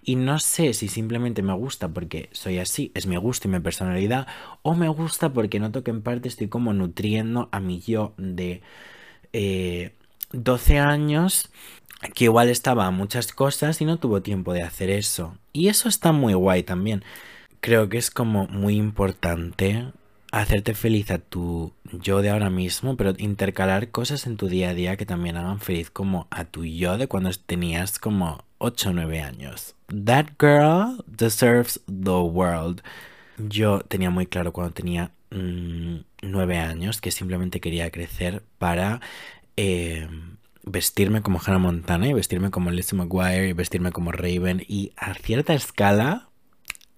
[0.04, 3.60] y no sé si simplemente me gusta porque soy así, es mi gusto y mi
[3.60, 4.28] personalidad,
[4.62, 8.62] o me gusta porque noto que en parte estoy como nutriendo a mi yo de
[10.32, 11.50] 12 eh, años
[12.14, 15.38] que igual estaba a muchas cosas y no tuvo tiempo de hacer eso.
[15.54, 17.04] Y eso está muy guay también.
[17.62, 19.86] Creo que es como muy importante
[20.32, 24.74] hacerte feliz a tu yo de ahora mismo, pero intercalar cosas en tu día a
[24.74, 28.94] día que también hagan feliz como a tu yo de cuando tenías como 8 o
[28.94, 29.76] 9 años.
[29.88, 32.82] That girl deserves the world.
[33.38, 39.02] Yo tenía muy claro cuando tenía 9 mm, años que simplemente quería crecer para
[39.58, 40.08] eh,
[40.64, 45.14] vestirme como Hannah Montana y vestirme como Lizzie McGuire y vestirme como Raven y a
[45.14, 46.30] cierta escala,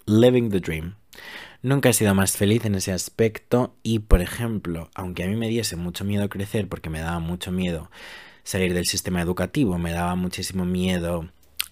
[0.06, 0.96] living the dream.
[1.64, 5.48] Nunca he sido más feliz en ese aspecto y, por ejemplo, aunque a mí me
[5.48, 7.90] diese mucho miedo crecer porque me daba mucho miedo
[8.44, 11.28] salir del sistema educativo, me daba muchísimo miedo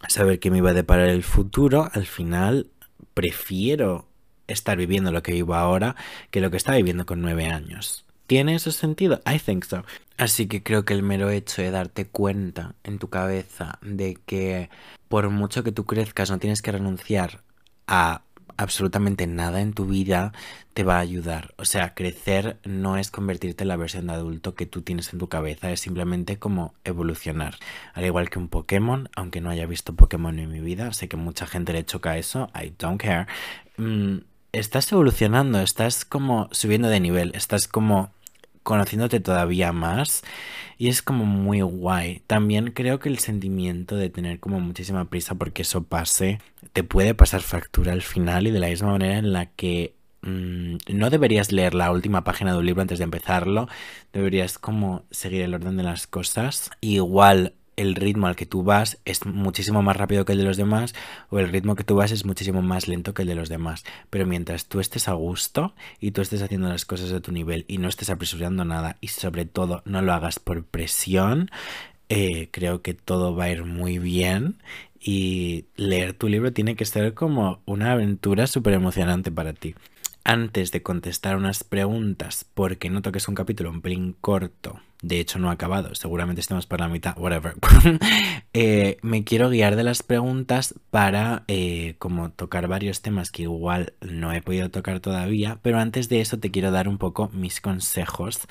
[0.07, 2.67] saber qué me iba a deparar el futuro, al final
[3.13, 4.07] prefiero
[4.47, 5.95] estar viviendo lo que vivo ahora
[6.31, 8.05] que lo que estaba viviendo con nueve años.
[8.27, 9.21] ¿Tiene eso sentido?
[9.31, 9.83] I think so.
[10.17, 14.69] Así que creo que el mero hecho de darte cuenta en tu cabeza de que
[15.07, 17.41] por mucho que tú crezcas no tienes que renunciar
[17.87, 18.21] a
[18.57, 20.33] absolutamente nada en tu vida
[20.73, 21.53] te va a ayudar.
[21.57, 25.19] O sea, crecer no es convertirte en la versión de adulto que tú tienes en
[25.19, 27.55] tu cabeza, es simplemente como evolucionar.
[27.93, 31.17] Al igual que un Pokémon, aunque no haya visto Pokémon en mi vida, sé que
[31.17, 33.27] mucha gente le choca eso, I don't care.
[33.77, 34.19] Mm,
[34.51, 38.11] estás evolucionando, estás como subiendo de nivel, estás como
[38.63, 40.23] conociéndote todavía más
[40.77, 42.21] y es como muy guay.
[42.27, 46.39] También creo que el sentimiento de tener como muchísima prisa porque eso pase
[46.73, 50.77] te puede pasar factura al final y de la misma manera en la que mm,
[50.93, 53.67] no deberías leer la última página de un libro antes de empezarlo,
[54.11, 56.71] deberías como seguir el orden de las cosas.
[56.81, 60.57] igual el ritmo al que tú vas es muchísimo más rápido que el de los
[60.57, 60.93] demás
[61.29, 63.83] o el ritmo que tú vas es muchísimo más lento que el de los demás.
[64.09, 67.65] Pero mientras tú estés a gusto y tú estés haciendo las cosas a tu nivel
[67.67, 71.49] y no estés apresurando nada y sobre todo no lo hagas por presión,
[72.09, 74.57] eh, creo que todo va a ir muy bien
[74.99, 79.75] y leer tu libro tiene que ser como una aventura súper emocionante para ti
[80.23, 85.19] antes de contestar unas preguntas, porque noto que es un capítulo un pelín corto, de
[85.19, 87.55] hecho no ha acabado, seguramente estemos por la mitad, whatever,
[88.53, 93.93] eh, me quiero guiar de las preguntas para eh, como tocar varios temas que igual
[94.01, 97.59] no he podido tocar todavía, pero antes de eso te quiero dar un poco mis
[97.59, 98.47] consejos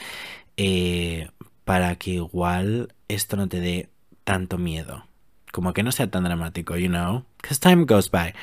[0.56, 1.30] eh,
[1.64, 3.88] para que igual esto no te dé
[4.24, 5.04] tanto miedo
[5.52, 8.34] como que no sea tan dramático, you know, because time goes by.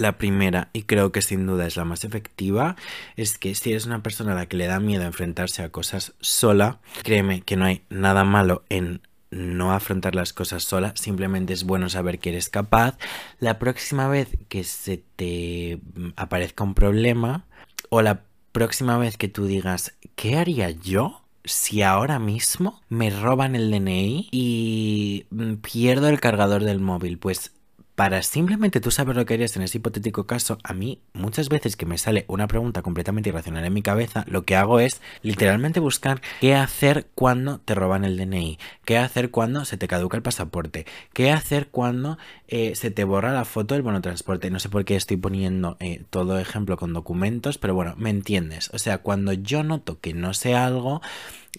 [0.00, 2.74] La primera, y creo que sin duda es la más efectiva,
[3.16, 6.14] es que si eres una persona a la que le da miedo enfrentarse a cosas
[6.20, 11.64] sola, créeme que no hay nada malo en no afrontar las cosas sola, simplemente es
[11.64, 12.96] bueno saber que eres capaz.
[13.40, 15.80] La próxima vez que se te
[16.16, 17.44] aparezca un problema
[17.90, 18.22] o la
[18.52, 21.23] próxima vez que tú digas, ¿qué haría yo?
[21.44, 27.53] Si ahora mismo me roban el DNI y mm, pierdo el cargador del móvil, pues
[27.94, 31.76] para simplemente tú saber lo que harías en ese hipotético caso, a mí muchas veces
[31.76, 35.80] que me sale una pregunta completamente irracional en mi cabeza, lo que hago es literalmente
[35.80, 40.22] buscar qué hacer cuando te roban el DNI, qué hacer cuando se te caduca el
[40.22, 44.50] pasaporte, qué hacer cuando eh, se te borra la foto del transporte.
[44.50, 48.70] No sé por qué estoy poniendo eh, todo ejemplo con documentos, pero bueno, me entiendes.
[48.72, 51.00] O sea, cuando yo noto que no sé algo,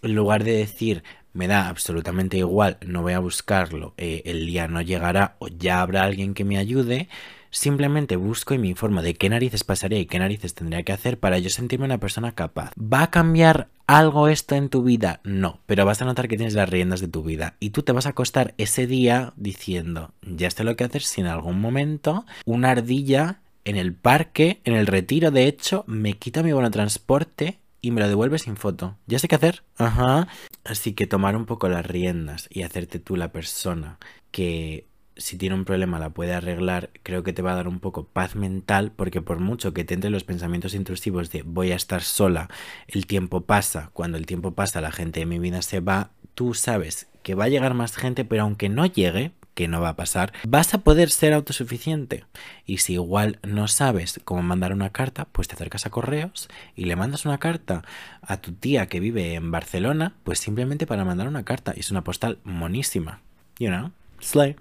[0.02, 1.04] en lugar de decir
[1.36, 5.82] me da absolutamente igual, no voy a buscarlo, eh, el día no llegará o ya
[5.82, 7.10] habrá alguien que me ayude,
[7.52, 11.20] simplemente busco y me informo de qué narices pasaría y qué narices tendría que hacer
[11.20, 12.72] para yo sentirme una persona capaz.
[12.80, 15.20] ¿Va a cambiar algo esto en tu vida?
[15.24, 17.92] No, pero vas a notar que tienes las riendas de tu vida y tú te
[17.92, 22.26] vas a acostar ese día diciendo, ya sé lo que hacer si en algún momento
[22.46, 27.60] una ardilla en el parque, en el retiro de hecho, me quita mi bono transporte
[27.82, 28.96] y me lo devuelve sin foto.
[29.06, 29.64] Ya sé qué hacer.
[29.78, 30.28] Ajá.
[30.66, 34.00] Así que tomar un poco las riendas y hacerte tú la persona
[34.32, 37.80] que si tiene un problema la puede arreglar, creo que te va a dar un
[37.80, 41.76] poco paz mental, porque por mucho que te entre los pensamientos intrusivos de voy a
[41.76, 42.50] estar sola,
[42.88, 46.54] el tiempo pasa, cuando el tiempo pasa la gente de mi vida se va, tú
[46.54, 49.96] sabes que va a llegar más gente, pero aunque no llegue, que no va a
[49.96, 52.26] pasar, vas a poder ser autosuficiente.
[52.66, 56.86] Y si igual no sabes cómo mandar una carta, pues te acercas a correos y
[56.86, 57.84] le mandas una carta
[58.22, 61.72] a tu tía que vive en Barcelona, pues simplemente para mandar una carta.
[61.76, 63.22] Es una postal monísima.
[63.58, 63.92] You know?
[64.20, 64.56] Slay.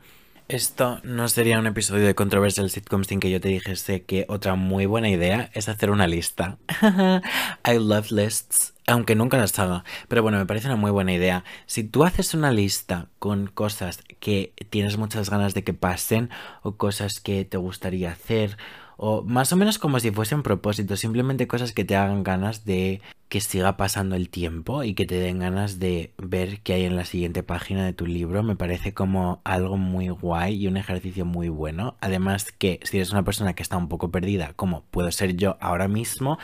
[0.49, 4.57] Esto no sería un episodio de Controversial Sitcoms sin que yo te dijese que otra
[4.57, 6.59] muy buena idea es hacer una lista.
[7.67, 9.85] I love lists, aunque nunca las haga.
[10.07, 11.45] Pero bueno, me parece una muy buena idea.
[11.65, 16.29] Si tú haces una lista con cosas que tienes muchas ganas de que pasen
[16.61, 18.59] o cosas que te gustaría hacer
[18.97, 23.01] o más o menos como si fuesen propósitos, simplemente cosas que te hagan ganas de
[23.29, 26.95] que siga pasando el tiempo y que te den ganas de ver qué hay en
[26.95, 28.45] la siguiente página de tu libro.
[28.45, 31.97] Me parece como algo muy guay y un ejercicio muy bueno.
[32.01, 35.57] Además que si eres una persona que está un poco perdida, como puedo ser yo
[35.61, 36.39] ahora mismo,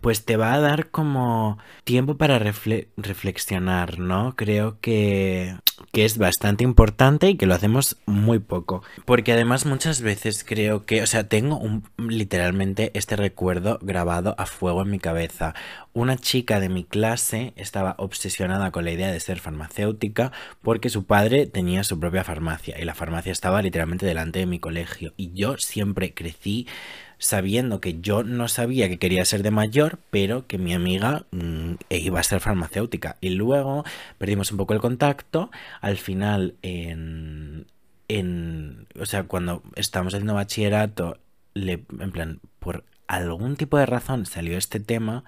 [0.00, 4.34] pues te va a dar como tiempo para reflexionar, ¿no?
[4.36, 5.56] Creo que
[5.90, 8.82] que es bastante importante y que lo hacemos muy poco.
[9.04, 11.60] Porque además muchas veces creo que, o sea, tengo
[11.98, 15.54] literalmente este recuerdo grabado a fuego en mi cabeza.
[15.92, 21.04] Una chica de mi clase estaba obsesionada con la idea de ser farmacéutica porque su
[21.04, 25.12] padre tenía su propia farmacia y la farmacia estaba literalmente delante de mi colegio.
[25.16, 26.66] Y yo siempre crecí
[27.22, 31.74] sabiendo que yo no sabía que quería ser de mayor, pero que mi amiga mm,
[31.88, 33.16] iba a ser farmacéutica.
[33.20, 33.84] Y luego
[34.18, 35.50] perdimos un poco el contacto.
[35.80, 37.66] Al final, en,
[38.08, 41.18] en o sea, cuando estábamos haciendo bachillerato,
[41.54, 45.22] le, en plan, por algún tipo de razón salió este tema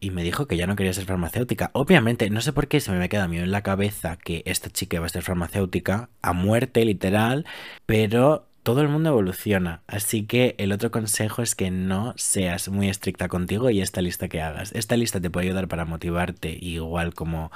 [0.00, 1.70] y me dijo que ya no quería ser farmacéutica.
[1.74, 4.96] Obviamente, no sé por qué se me queda miedo en la cabeza que esta chica
[4.96, 7.44] iba a ser farmacéutica a muerte literal,
[7.84, 12.88] pero todo el mundo evoluciona, así que el otro consejo es que no seas muy
[12.88, 14.72] estricta contigo y esta lista que hagas.
[14.72, 17.52] Esta lista te puede ayudar para motivarte, igual como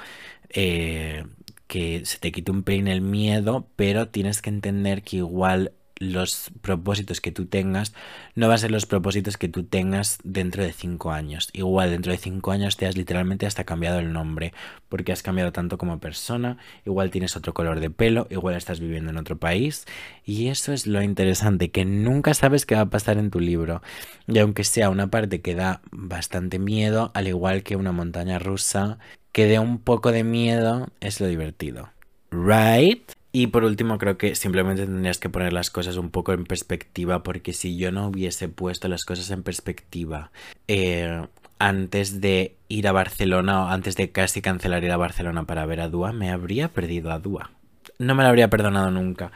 [0.49, 1.25] eh,
[1.67, 6.51] que se te quite un pelín el miedo, pero tienes que entender que igual los
[6.61, 7.93] propósitos que tú tengas
[8.35, 11.49] no van a ser los propósitos que tú tengas dentro de cinco años.
[11.53, 14.53] Igual dentro de cinco años te has literalmente hasta cambiado el nombre
[14.87, 19.11] porque has cambiado tanto como persona, igual tienes otro color de pelo, igual estás viviendo
[19.11, 19.85] en otro país
[20.25, 23.81] y eso es lo interesante, que nunca sabes qué va a pasar en tu libro.
[24.27, 28.99] Y aunque sea una parte que da bastante miedo, al igual que una montaña rusa,
[29.31, 31.89] que dé un poco de miedo, es lo divertido.
[32.31, 33.18] Right?
[33.31, 37.21] Y por último, creo que simplemente tendrías que poner las cosas un poco en perspectiva,
[37.21, 40.31] porque si yo no hubiese puesto las cosas en perspectiva
[40.67, 41.27] eh,
[41.59, 45.81] antes de ir a Barcelona o antes de casi cancelar ir a Barcelona para ver
[45.81, 47.51] a Dua, me habría perdido a Dua.
[47.99, 49.31] No me lo habría perdonado nunca.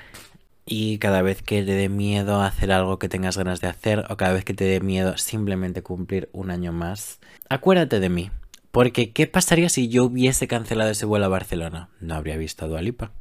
[0.66, 4.18] Y cada vez que te dé miedo hacer algo que tengas ganas de hacer o
[4.18, 8.32] cada vez que te dé miedo simplemente cumplir un año más, acuérdate de mí.
[8.72, 11.90] Porque ¿qué pasaría si yo hubiese cancelado ese vuelo a Barcelona?
[12.00, 13.12] No habría visto a Dualipa.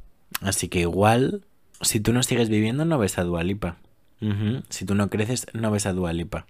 [0.41, 1.43] Así que igual,
[1.81, 3.77] si tú no sigues viviendo, no ves a Dualipa.
[4.69, 6.45] Si tú no creces, no ves a Dualipa.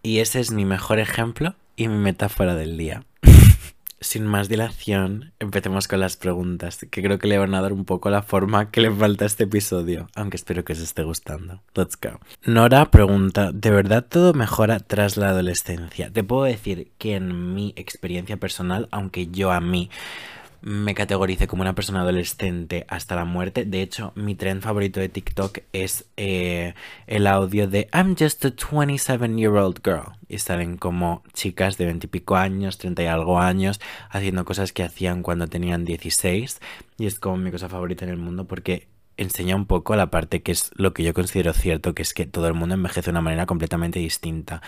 [0.00, 3.02] Y ese es mi mejor ejemplo y mi metáfora del día.
[4.00, 7.84] Sin más dilación, empecemos con las preguntas, que creo que le van a dar un
[7.84, 11.62] poco la forma que le falta a este episodio, aunque espero que os esté gustando.
[11.74, 12.20] Let's go.
[12.44, 16.12] Nora pregunta, ¿de verdad todo mejora tras la adolescencia?
[16.12, 19.90] Te puedo decir que en mi experiencia personal, aunque yo a mí
[20.66, 23.64] me categorice como una persona adolescente hasta la muerte.
[23.64, 26.74] De hecho, mi tren favorito de TikTok es eh,
[27.06, 30.18] el audio de I'm just a 27 year old girl.
[30.28, 34.72] Y salen como chicas de 20 y pico años, 30 y algo años, haciendo cosas
[34.72, 36.58] que hacían cuando tenían 16.
[36.98, 40.42] Y es como mi cosa favorita en el mundo porque enseña un poco la parte
[40.42, 43.10] que es lo que yo considero cierto, que es que todo el mundo envejece de
[43.12, 44.62] una manera completamente distinta.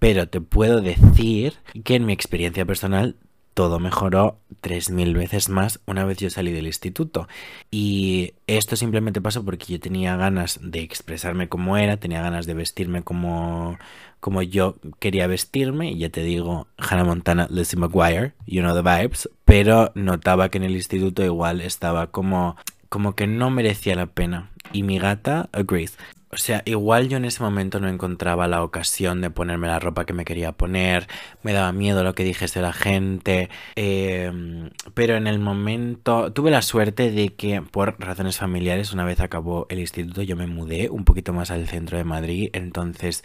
[0.00, 3.14] Pero te puedo decir que en mi experiencia personal
[3.54, 7.28] todo mejoró 3.000 veces más una vez yo salí del instituto.
[7.70, 12.54] Y esto simplemente pasó porque yo tenía ganas de expresarme como era, tenía ganas de
[12.54, 13.78] vestirme como,
[14.20, 15.92] como yo quería vestirme.
[15.92, 19.30] Y ya te digo, Hannah Montana, Lizzie McGuire, you know the vibes.
[19.44, 22.56] Pero notaba que en el instituto igual estaba como,
[22.88, 24.50] como que no merecía la pena.
[24.74, 25.96] Y mi gata agrees.
[26.32, 30.04] O sea, igual yo en ese momento no encontraba la ocasión de ponerme la ropa
[30.04, 31.06] que me quería poner,
[31.44, 36.62] me daba miedo lo que dijese la gente, em, pero en el momento tuve la
[36.62, 41.04] suerte de que por razones familiares una vez acabó el instituto yo me mudé un
[41.04, 43.22] poquito más al centro de Madrid, entonces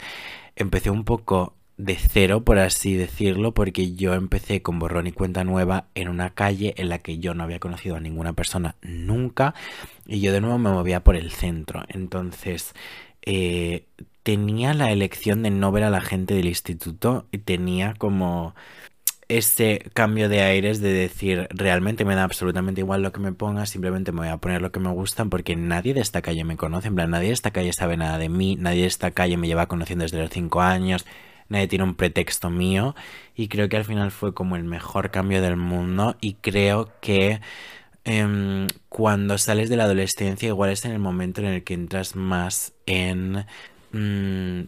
[0.54, 5.44] empecé un poco de cero, por así decirlo, porque yo empecé con borrón y cuenta
[5.44, 9.54] nueva en una calle en la que yo no había conocido a ninguna persona nunca
[10.06, 11.84] y yo de nuevo me movía por el centro.
[11.88, 12.74] Entonces,
[13.22, 13.86] eh,
[14.22, 18.54] tenía la elección de no ver a la gente del instituto y tenía como
[19.28, 23.64] ese cambio de aires de decir realmente me da absolutamente igual lo que me ponga,
[23.64, 26.56] simplemente me voy a poner lo que me gusta porque nadie de esta calle me
[26.56, 29.36] conoce, en plan nadie de esta calle sabe nada de mí, nadie de esta calle
[29.36, 31.06] me lleva conociendo desde los cinco años,
[31.50, 32.94] nadie tiene un pretexto mío.
[33.34, 36.16] Y creo que al final fue como el mejor cambio del mundo.
[36.20, 37.40] Y creo que
[38.04, 42.16] em, cuando sales de la adolescencia igual es en el momento en el que entras
[42.16, 43.46] más en...
[43.92, 44.62] Mm,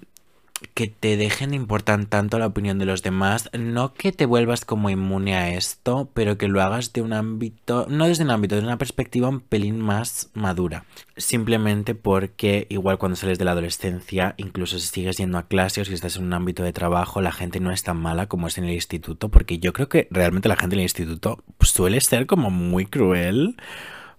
[0.74, 4.90] que te dejen importar tanto la opinión de los demás, no que te vuelvas como
[4.90, 8.62] inmune a esto, pero que lo hagas de un ámbito, no desde un ámbito, de
[8.62, 10.84] una perspectiva un pelín más madura.
[11.16, 15.84] Simplemente porque igual cuando sales de la adolescencia, incluso si sigues yendo a clase o
[15.84, 18.58] si estás en un ámbito de trabajo, la gente no es tan mala como es
[18.58, 22.26] en el instituto, porque yo creo que realmente la gente en el instituto suele ser
[22.26, 23.56] como muy cruel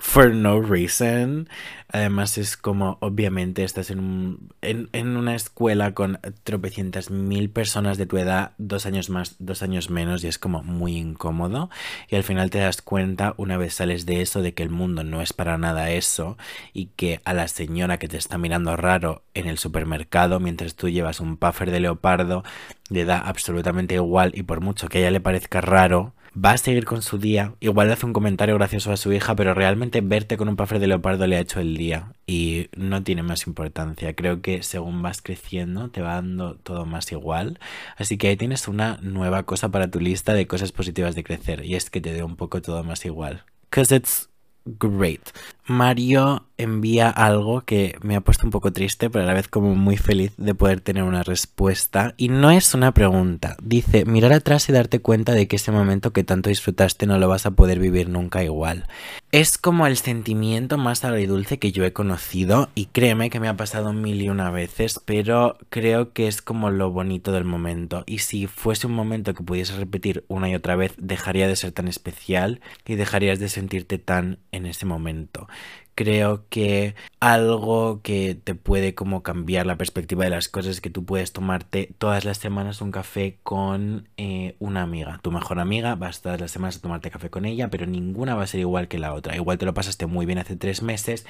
[0.03, 1.47] for no reason.
[1.87, 8.05] Además es como, obviamente, estás en, un, en, una escuela con tropecientas mil personas de
[8.05, 11.69] tu edad, dos años más, dos años menos, y es como muy incómodo.
[12.09, 15.05] Y al final te das cuenta, una vez sales de eso, de que el mundo
[15.05, 16.37] no es para nada eso,
[16.73, 20.89] y que a la señora que te está mirando raro en el supermercado, mientras tú
[20.89, 22.43] llevas un puffer de leopardo,
[22.89, 26.57] le da absolutamente igual, y por mucho que a ella le parezca raro, va a
[26.57, 27.55] seguir con su día.
[27.59, 30.79] Igual le hace un comentario gracioso a su hija, pero realmente verte con un puffer
[30.79, 34.15] de leopardo le ha hecho el día y no tiene más importancia.
[34.15, 37.59] Creo que según vas creciendo te va dando todo más igual.
[37.97, 41.65] Así que ahí tienes una nueva cosa para tu lista de cosas positivas de crecer
[41.65, 43.43] y es que te dé un poco todo más igual.
[43.69, 44.29] Cause it's
[44.65, 45.21] great.
[45.65, 49.75] Mario envía algo que me ha puesto un poco triste, pero a la vez como
[49.75, 52.13] muy feliz de poder tener una respuesta.
[52.17, 53.55] Y no es una pregunta.
[53.61, 57.27] Dice, mirar atrás y darte cuenta de que ese momento que tanto disfrutaste no lo
[57.27, 58.87] vas a poder vivir nunca igual.
[59.31, 63.57] Es como el sentimiento más agridulce que yo he conocido y créeme que me ha
[63.57, 68.03] pasado mil y una veces, pero creo que es como lo bonito del momento.
[68.05, 71.71] Y si fuese un momento que pudiese repetir una y otra vez, dejaría de ser
[71.71, 75.47] tan especial y dejarías de sentirte tan en ese momento
[75.95, 80.89] creo que algo que te puede como cambiar la perspectiva de las cosas es que
[80.89, 85.95] tú puedes tomarte todas las semanas un café con eh, una amiga, tu mejor amiga,
[85.95, 88.87] vas todas las semanas a tomarte café con ella, pero ninguna va a ser igual
[88.87, 89.35] que la otra.
[89.35, 91.25] Igual te lo pasaste muy bien hace tres meses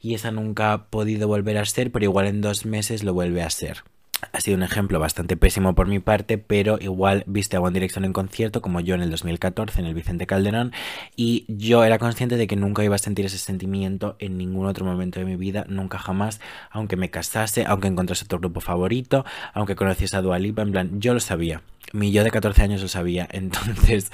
[0.00, 3.42] y esa nunca ha podido volver a ser, pero igual en dos meses lo vuelve
[3.42, 3.84] a ser.
[4.30, 8.04] Ha sido un ejemplo bastante pésimo por mi parte, pero igual viste a One Direction
[8.04, 10.72] en concierto, como yo en el 2014 en el Vicente Calderón,
[11.16, 14.84] y yo era consciente de que nunca iba a sentir ese sentimiento en ningún otro
[14.84, 19.74] momento de mi vida, nunca jamás, aunque me casase, aunque encontrase otro grupo favorito, aunque
[19.74, 21.62] conociese a Dua Lipa, en plan, yo lo sabía,
[21.92, 24.12] mi yo de 14 años lo sabía, entonces,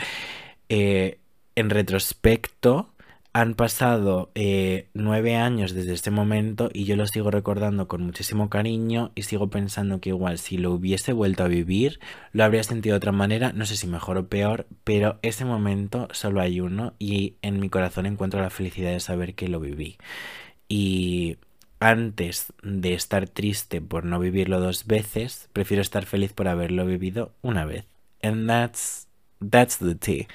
[0.70, 1.18] eh,
[1.54, 2.94] en retrospecto,
[3.40, 8.50] han pasado eh, nueve años desde este momento y yo lo sigo recordando con muchísimo
[8.50, 12.00] cariño y sigo pensando que igual si lo hubiese vuelto a vivir
[12.32, 16.08] lo habría sentido de otra manera, no sé si mejor o peor, pero ese momento
[16.10, 19.98] solo hay uno y en mi corazón encuentro la felicidad de saber que lo viví.
[20.68, 21.36] Y
[21.78, 27.30] antes de estar triste por no vivirlo dos veces, prefiero estar feliz por haberlo vivido
[27.42, 27.86] una vez.
[28.20, 29.06] And that's,
[29.48, 30.26] that's the tea.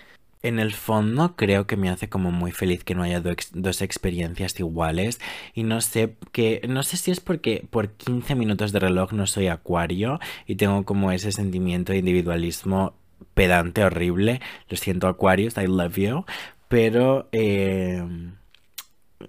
[0.43, 4.59] En el fondo creo que me hace como muy feliz que no haya dos experiencias
[4.59, 5.21] iguales
[5.53, 9.25] y no sé que no sé si es porque por 15 minutos de reloj no
[9.25, 12.93] soy acuario y tengo como ese sentimiento de individualismo
[13.33, 14.41] pedante horrible.
[14.69, 16.25] Lo siento Aquarius, I love you,
[16.67, 18.03] pero eh,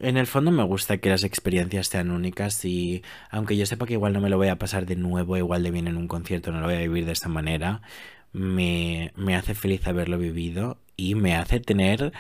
[0.01, 3.95] en el fondo me gusta que las experiencias sean únicas y aunque yo sepa que
[3.95, 6.53] igual no me lo voy a pasar de nuevo, igual de bien en un concierto,
[6.53, 7.83] no lo voy a vivir de esta manera,
[8.33, 12.13] me, me hace feliz haberlo vivido y me hace tener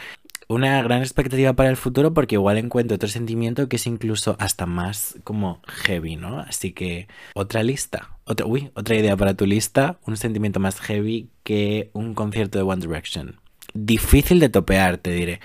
[0.48, 4.66] una gran expectativa para el futuro porque igual encuentro otro sentimiento que es incluso hasta
[4.66, 6.40] más como heavy, ¿no?
[6.40, 11.28] Así que otra lista, otra, uy, otra idea para tu lista, un sentimiento más heavy
[11.42, 13.40] que un concierto de One Direction.
[13.72, 15.40] Difícil de topear, te diré.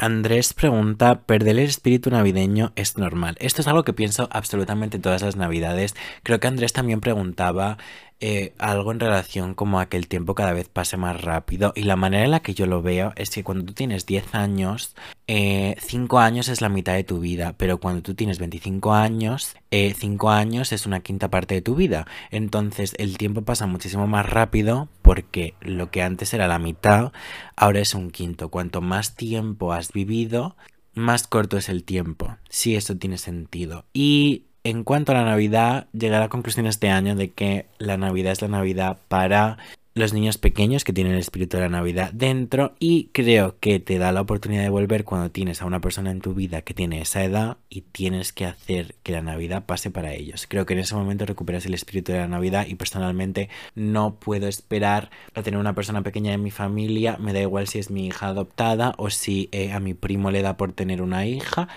[0.00, 3.36] Andrés pregunta, ¿perder el espíritu navideño es normal?
[3.40, 5.96] Esto es algo que pienso absolutamente todas las navidades.
[6.22, 7.78] Creo que Andrés también preguntaba
[8.20, 11.82] eh, algo en relación como a que el tiempo cada vez pase más rápido y
[11.82, 14.96] la manera en la que yo lo veo es que cuando tú tienes 10 años,
[15.26, 15.76] 5 eh,
[16.20, 20.34] años es la mitad de tu vida, pero cuando tú tienes 25 años, 5 eh,
[20.34, 22.08] años es una quinta parte de tu vida.
[22.32, 27.12] Entonces el tiempo pasa muchísimo más rápido porque lo que antes era la mitad,
[27.54, 28.48] ahora es un quinto.
[28.48, 30.56] Cuanto más tiempo has vivido,
[30.92, 32.36] más corto es el tiempo.
[32.48, 33.84] Sí, eso tiene sentido.
[33.92, 37.96] Y en cuanto a la Navidad, llegué a la conclusión este año de que la
[37.96, 39.58] Navidad es la Navidad para
[39.98, 43.98] los niños pequeños que tienen el espíritu de la Navidad dentro y creo que te
[43.98, 47.00] da la oportunidad de volver cuando tienes a una persona en tu vida que tiene
[47.00, 50.46] esa edad y tienes que hacer que la Navidad pase para ellos.
[50.48, 54.46] Creo que en ese momento recuperas el espíritu de la Navidad y personalmente no puedo
[54.46, 58.06] esperar a tener una persona pequeña en mi familia, me da igual si es mi
[58.06, 61.68] hija adoptada o si eh, a mi primo le da por tener una hija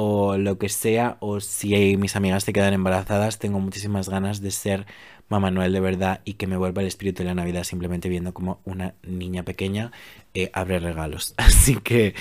[0.00, 4.52] o lo que sea, o si mis amigas se quedan embarazadas, tengo muchísimas ganas de
[4.52, 4.86] ser
[5.28, 8.32] Mamá Noel de verdad y que me vuelva el espíritu de la Navidad simplemente viendo
[8.32, 9.90] como una niña pequeña
[10.34, 11.34] eh, abre regalos.
[11.36, 12.14] Así que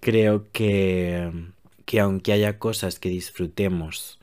[0.00, 1.30] creo que,
[1.86, 4.20] que aunque haya cosas que disfrutemos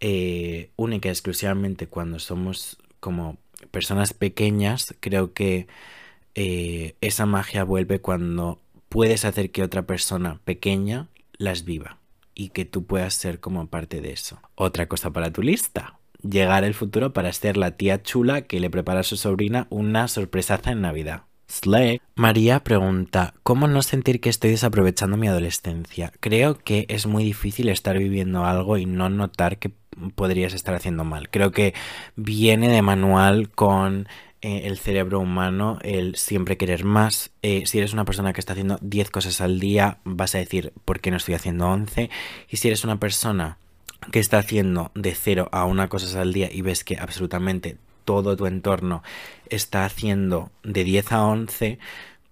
[0.00, 3.36] eh, única y exclusivamente cuando somos como
[3.70, 5.68] personas pequeñas, creo que
[6.34, 11.06] eh, esa magia vuelve cuando puedes hacer que otra persona pequeña
[11.38, 11.99] las viva
[12.40, 14.40] y que tú puedas ser como parte de eso.
[14.54, 15.98] Otra cosa para tu lista.
[16.22, 20.08] Llegar el futuro para ser la tía chula que le prepara a su sobrina una
[20.08, 21.24] sorpresaza en Navidad.
[21.48, 22.00] Slay.
[22.14, 26.12] María pregunta, ¿cómo no sentir que estoy desaprovechando mi adolescencia?
[26.20, 29.72] Creo que es muy difícil estar viviendo algo y no notar que
[30.14, 31.28] podrías estar haciendo mal.
[31.28, 31.74] Creo que
[32.16, 34.08] viene de manual con
[34.42, 37.30] eh, el cerebro humano, el siempre querer más.
[37.42, 40.72] Eh, si eres una persona que está haciendo 10 cosas al día, vas a decir,
[40.84, 42.08] ¿por qué no estoy haciendo 11?
[42.48, 43.58] Y si eres una persona
[44.10, 47.76] que está haciendo de 0 a una cosas al día y ves que absolutamente
[48.06, 49.02] todo tu entorno
[49.50, 51.78] está haciendo de 10 a 11,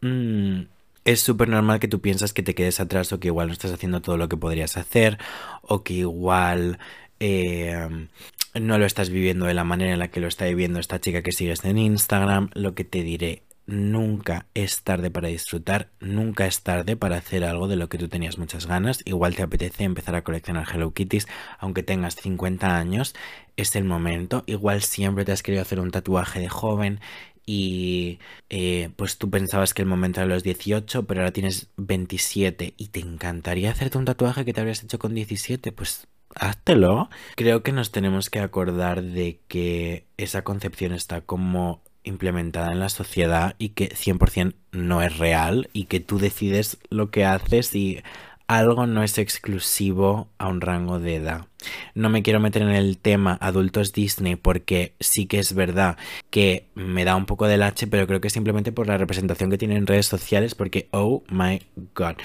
[0.01, 0.61] mm,
[1.05, 3.73] es súper normal que tú piensas que te quedes atrás o que igual no estás
[3.73, 5.19] haciendo todo lo que podrías hacer
[5.63, 6.79] o que igual
[7.21, 8.09] eh,
[8.55, 11.23] no lo estás viviendo de la manera en la que lo está viviendo esta chica
[11.23, 16.63] que sigues en Instagram, lo que te diré, nunca es tarde para disfrutar, nunca es
[16.63, 19.01] tarde para hacer algo de lo que tú tenías muchas ganas.
[19.05, 21.29] Igual te apetece empezar a coleccionar Hello Kitties,
[21.59, 23.15] aunque tengas 50 años,
[23.57, 24.43] es el momento.
[24.47, 27.01] Igual siempre te has querido hacer un tatuaje de joven
[27.45, 28.19] y
[28.49, 32.89] eh, pues tú pensabas que el momento era los 18, pero ahora tienes 27 y
[32.89, 37.11] te encantaría hacerte un tatuaje que te habrías hecho con 17, pues háztelo.
[37.37, 42.89] Creo que nos tenemos que acordar de que esa concepción está como implementada en la
[42.89, 48.03] sociedad y que 100% no es real y que tú decides lo que haces y
[48.49, 51.47] algo no es exclusivo a un rango de edad.
[51.95, 55.99] No me quiero meter en el tema adultos Disney porque sí que es verdad
[56.31, 59.59] que me da un poco del H, pero creo que simplemente por la representación que
[59.59, 61.61] tienen en redes sociales porque, oh my
[61.95, 62.17] god,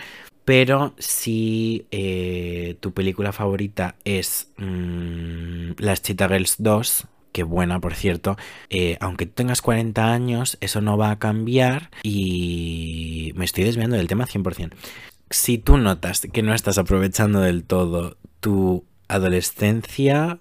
[0.46, 7.96] pero si eh, tu película favorita es mm, Las Cheetah Girls 2, qué buena, por
[7.96, 8.38] cierto.
[8.70, 14.08] Eh, aunque tengas 40 años, eso no va a cambiar y me estoy desviando del
[14.08, 14.74] tema 100%.
[15.30, 20.40] Si tú notas que no estás aprovechando del todo tu adolescencia,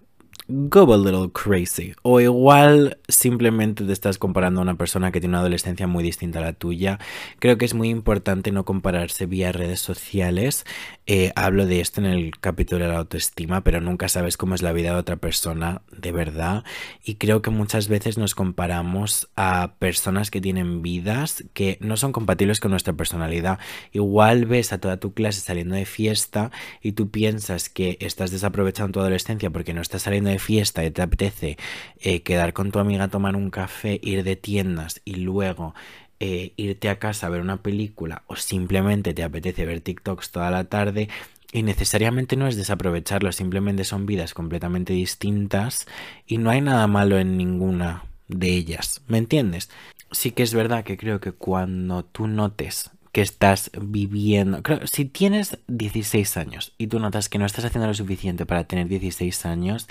[0.53, 1.95] go a little crazy.
[2.03, 6.41] O igual simplemente te estás comparando a una persona que tiene una adolescencia muy distinta
[6.41, 6.99] a la tuya.
[7.39, 10.65] Creo que es muy importante no compararse vía redes sociales.
[11.07, 14.63] Eh, hablo de esto en el capítulo de la autoestima, pero nunca sabes cómo es
[14.63, 16.65] la vida de otra persona de verdad.
[17.03, 22.13] Y creo que muchas veces nos comparamos a personas que tienen vidas que no son
[22.13, 23.59] compatibles con nuestra personalidad.
[23.93, 26.51] Igual ves a toda tu clase saliendo de fiesta
[26.83, 30.91] y tú piensas que estás desaprovechando tu adolescencia porque no estás saliendo de fiesta y
[30.91, 31.57] te apetece
[32.01, 35.75] eh, quedar con tu amiga a tomar un café, ir de tiendas y luego
[36.21, 40.51] eh, irte a casa a ver una película o simplemente te apetece ver TikToks toda
[40.51, 41.09] la tarde
[41.53, 45.87] y necesariamente no es desaprovecharlo, simplemente son vidas completamente distintas
[46.27, 49.71] y no hay nada malo en ninguna de ellas, ¿me entiendes?
[50.11, 54.63] Sí que es verdad que creo que cuando tú notes que estás viviendo.
[54.63, 58.65] Creo, si tienes 16 años y tú notas que no estás haciendo lo suficiente para
[58.65, 59.87] tener 16 años,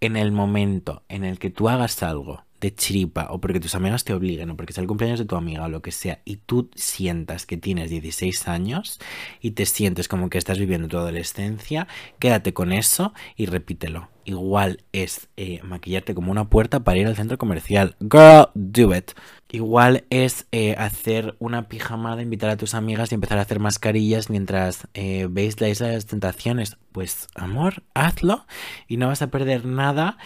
[0.00, 4.04] en el momento en el que tú hagas algo de chiripa o porque tus amigas
[4.04, 6.36] te obliguen o porque es el cumpleaños de tu amiga o lo que sea y
[6.36, 8.98] tú sientas que tienes 16 años
[9.40, 11.86] y te sientes como que estás viviendo tu adolescencia,
[12.18, 14.15] quédate con eso y repítelo.
[14.26, 17.94] Igual es eh, maquillarte como una puerta para ir al centro comercial.
[18.00, 19.12] Girl, do it.
[19.52, 24.28] Igual es eh, hacer una pijamada, invitar a tus amigas y empezar a hacer mascarillas
[24.28, 26.76] mientras eh, veis la isla de las tentaciones.
[26.90, 28.46] Pues amor, hazlo
[28.88, 30.18] y no vas a perder nada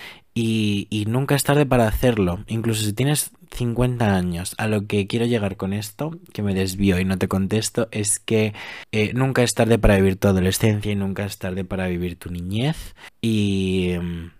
[0.42, 2.44] y, nunca es tarde para hacerlo.
[2.46, 4.54] Incluso si tienes 50 años.
[4.58, 8.18] A lo que quiero llegar con esto, que me desvío y no te contesto, es
[8.18, 8.54] que
[8.92, 12.30] eh, nunca es tarde para vivir tu adolescencia y nunca es tarde para vivir tu
[12.30, 12.94] niñez.
[13.20, 13.94] Y...
[13.98, 14.30] Um,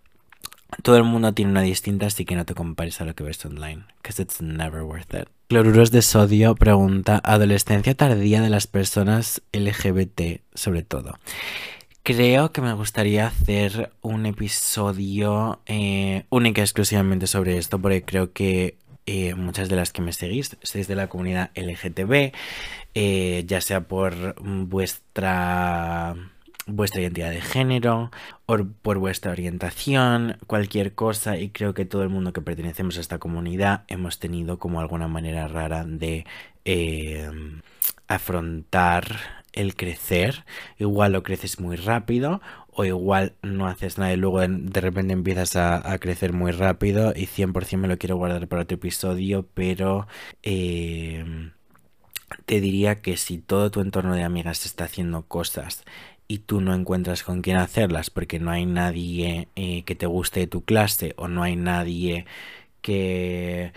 [0.85, 3.45] todo el mundo tiene una distinta, así que no te compares a lo que ves
[3.45, 5.29] online, because it's never worth it.
[5.49, 11.19] Cloruros de sodio pregunta, adolescencia tardía de las personas LGBT, sobre todo.
[12.03, 18.79] Creo que me gustaría hacer un episodio eh, única exclusivamente sobre esto, porque creo que
[19.05, 22.33] eh, muchas de las que me seguís sois de la comunidad LGTB,
[22.95, 26.17] eh, ya sea por vuestra
[26.67, 28.11] vuestra identidad de género
[28.47, 33.01] o por vuestra orientación, cualquier cosa y creo que todo el mundo que pertenecemos a
[33.01, 36.25] esta comunidad hemos tenido como alguna manera rara de
[38.11, 40.45] afrontar el crecer.
[40.79, 42.41] Igual lo creces muy rápido
[42.73, 47.27] o igual no haces nada y luego de repente empiezas a, crecer muy rápido y
[47.27, 50.07] 100% me lo quiero guardar para otro episodio, pero...
[50.43, 51.51] Eh,
[52.47, 55.85] te diría que si todo tu entorno de amigas está haciendo cosas
[56.29, 60.41] y tú no encuentras con quién hacerlas porque no hay nadie eh, que te guste
[60.41, 62.27] de tu clase o no hay nadie
[62.83, 63.73] que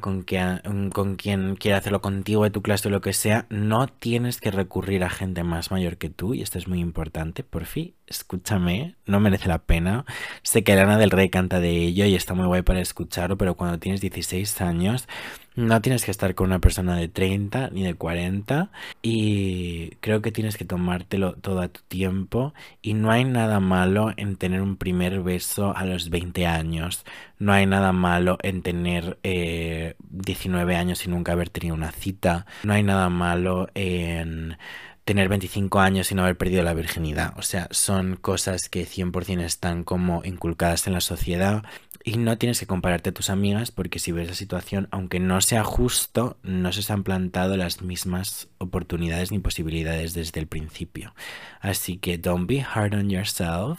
[0.00, 3.86] con, quien, con quien quiera hacerlo contigo de tu clase o lo que sea, no
[3.86, 7.64] tienes que recurrir a gente más mayor que tú y esto es muy importante, por
[7.64, 10.04] fin, escúchame, no merece la pena.
[10.42, 13.56] Sé que Lana del Rey canta de ello y está muy guay para escucharlo, pero
[13.56, 15.08] cuando tienes 16 años
[15.56, 18.70] no tienes que estar con una persona de 30 ni de 40
[19.02, 22.52] y creo que tienes que tomártelo todo a tu tiempo
[22.82, 27.06] y no hay nada malo en tener un primer beso a los 20 años,
[27.38, 32.44] no hay nada malo en tener 19 eh, años y nunca haber tenido una cita,
[32.62, 34.58] no hay nada malo en
[35.06, 37.32] tener 25 años y no haber perdido la virginidad.
[37.38, 41.62] O sea, son cosas que 100% están como inculcadas en la sociedad
[42.02, 45.40] y no tienes que compararte a tus amigas porque si ves la situación, aunque no
[45.40, 51.14] sea justo, no se han plantado las mismas oportunidades ni posibilidades desde el principio.
[51.60, 53.78] Así que don't be hard on yourself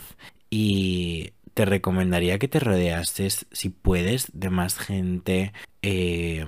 [0.49, 5.51] y te recomendaría que te rodeases, si puedes, de más gente
[5.81, 6.45] eh,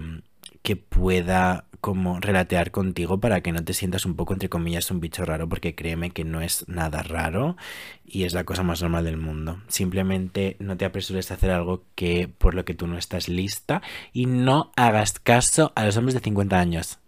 [0.61, 4.99] que pueda como relatear contigo para que no te sientas un poco, entre comillas, un
[4.99, 7.57] bicho raro, porque créeme que no es nada raro
[8.05, 9.61] y es la cosa más normal del mundo.
[9.67, 13.81] Simplemente no te apresures a hacer algo que por lo que tú no estás lista
[14.13, 16.99] y no hagas caso a los hombres de 50 años.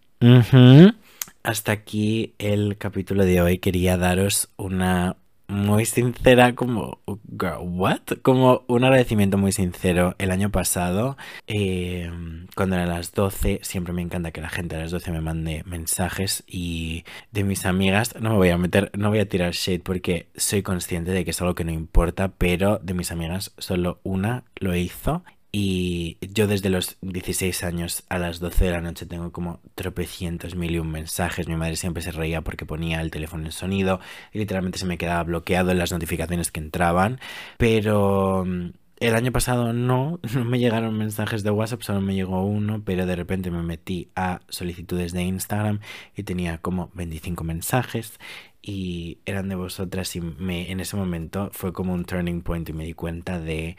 [1.43, 3.57] Hasta aquí el capítulo de hoy.
[3.57, 5.17] Quería daros una
[5.51, 8.01] muy sincera, como, what?
[8.21, 10.15] Como un agradecimiento muy sincero.
[10.17, 12.09] El año pasado, eh,
[12.55, 15.63] cuando eran las 12, siempre me encanta que la gente a las 12 me mande
[15.65, 19.79] mensajes y de mis amigas, no me voy a meter, no voy a tirar shade
[19.79, 23.99] porque soy consciente de que es algo que no importa, pero de mis amigas solo
[24.03, 25.23] una lo hizo
[25.53, 30.55] y yo desde los 16 años a las 12 de la noche tengo como tropecientos
[30.55, 31.49] mil y un mensajes.
[31.49, 33.99] Mi madre siempre se reía porque ponía el teléfono en sonido
[34.31, 37.19] y literalmente se me quedaba bloqueado en las notificaciones que entraban.
[37.57, 38.69] Pero mm,
[39.01, 43.05] el año pasado no, no me llegaron mensajes de WhatsApp, solo me llegó uno, pero
[43.05, 45.81] de repente me metí a solicitudes de Instagram
[46.15, 48.19] y tenía como 25 mensajes
[48.61, 52.73] y eran de vosotras y me, en ese momento fue como un turning point y
[52.73, 53.75] me di cuenta de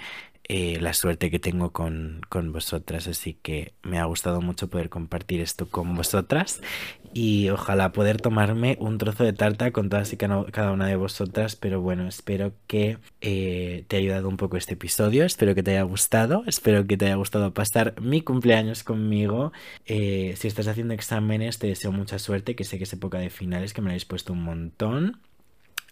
[0.49, 4.89] eh, la suerte que tengo con, con, vosotras, así que me ha gustado mucho poder
[4.89, 6.61] compartir esto con vosotras
[7.15, 11.57] y ojalá poder tomarme un trozo de tarta con todas y cada una de vosotras,
[11.57, 15.73] pero bueno, espero que eh, te haya ayudado un poco este episodio, espero que te
[15.73, 19.53] haya gustado, espero que te haya gustado pasar mi cumpleaños conmigo,
[19.87, 23.31] eh, si estás haciendo exámenes te deseo mucha suerte, que sé que es época de
[23.31, 25.21] finales, que me lo habéis puesto un montón.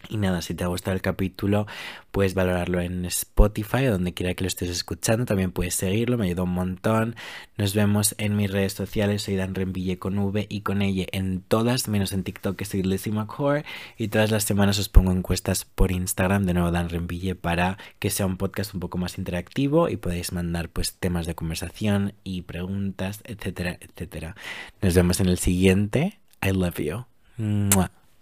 [0.09, 1.67] Y nada, si te ha gustado el capítulo,
[2.11, 5.25] puedes valorarlo en Spotify o donde quiera que lo estés escuchando.
[5.25, 7.17] También puedes seguirlo, me ayudó un montón.
[7.57, 9.23] Nos vemos en mis redes sociales.
[9.23, 12.83] Soy Dan Renville con V y con ella en todas, menos en TikTok, que soy
[12.83, 13.65] Lizzie McCore.
[13.97, 18.11] Y todas las semanas os pongo encuestas por Instagram, de nuevo Dan Renville, para que
[18.11, 22.43] sea un podcast un poco más interactivo y podéis mandar pues temas de conversación y
[22.43, 24.35] preguntas, etcétera, etcétera.
[24.83, 26.19] Nos vemos en el siguiente.
[26.43, 27.05] I love you.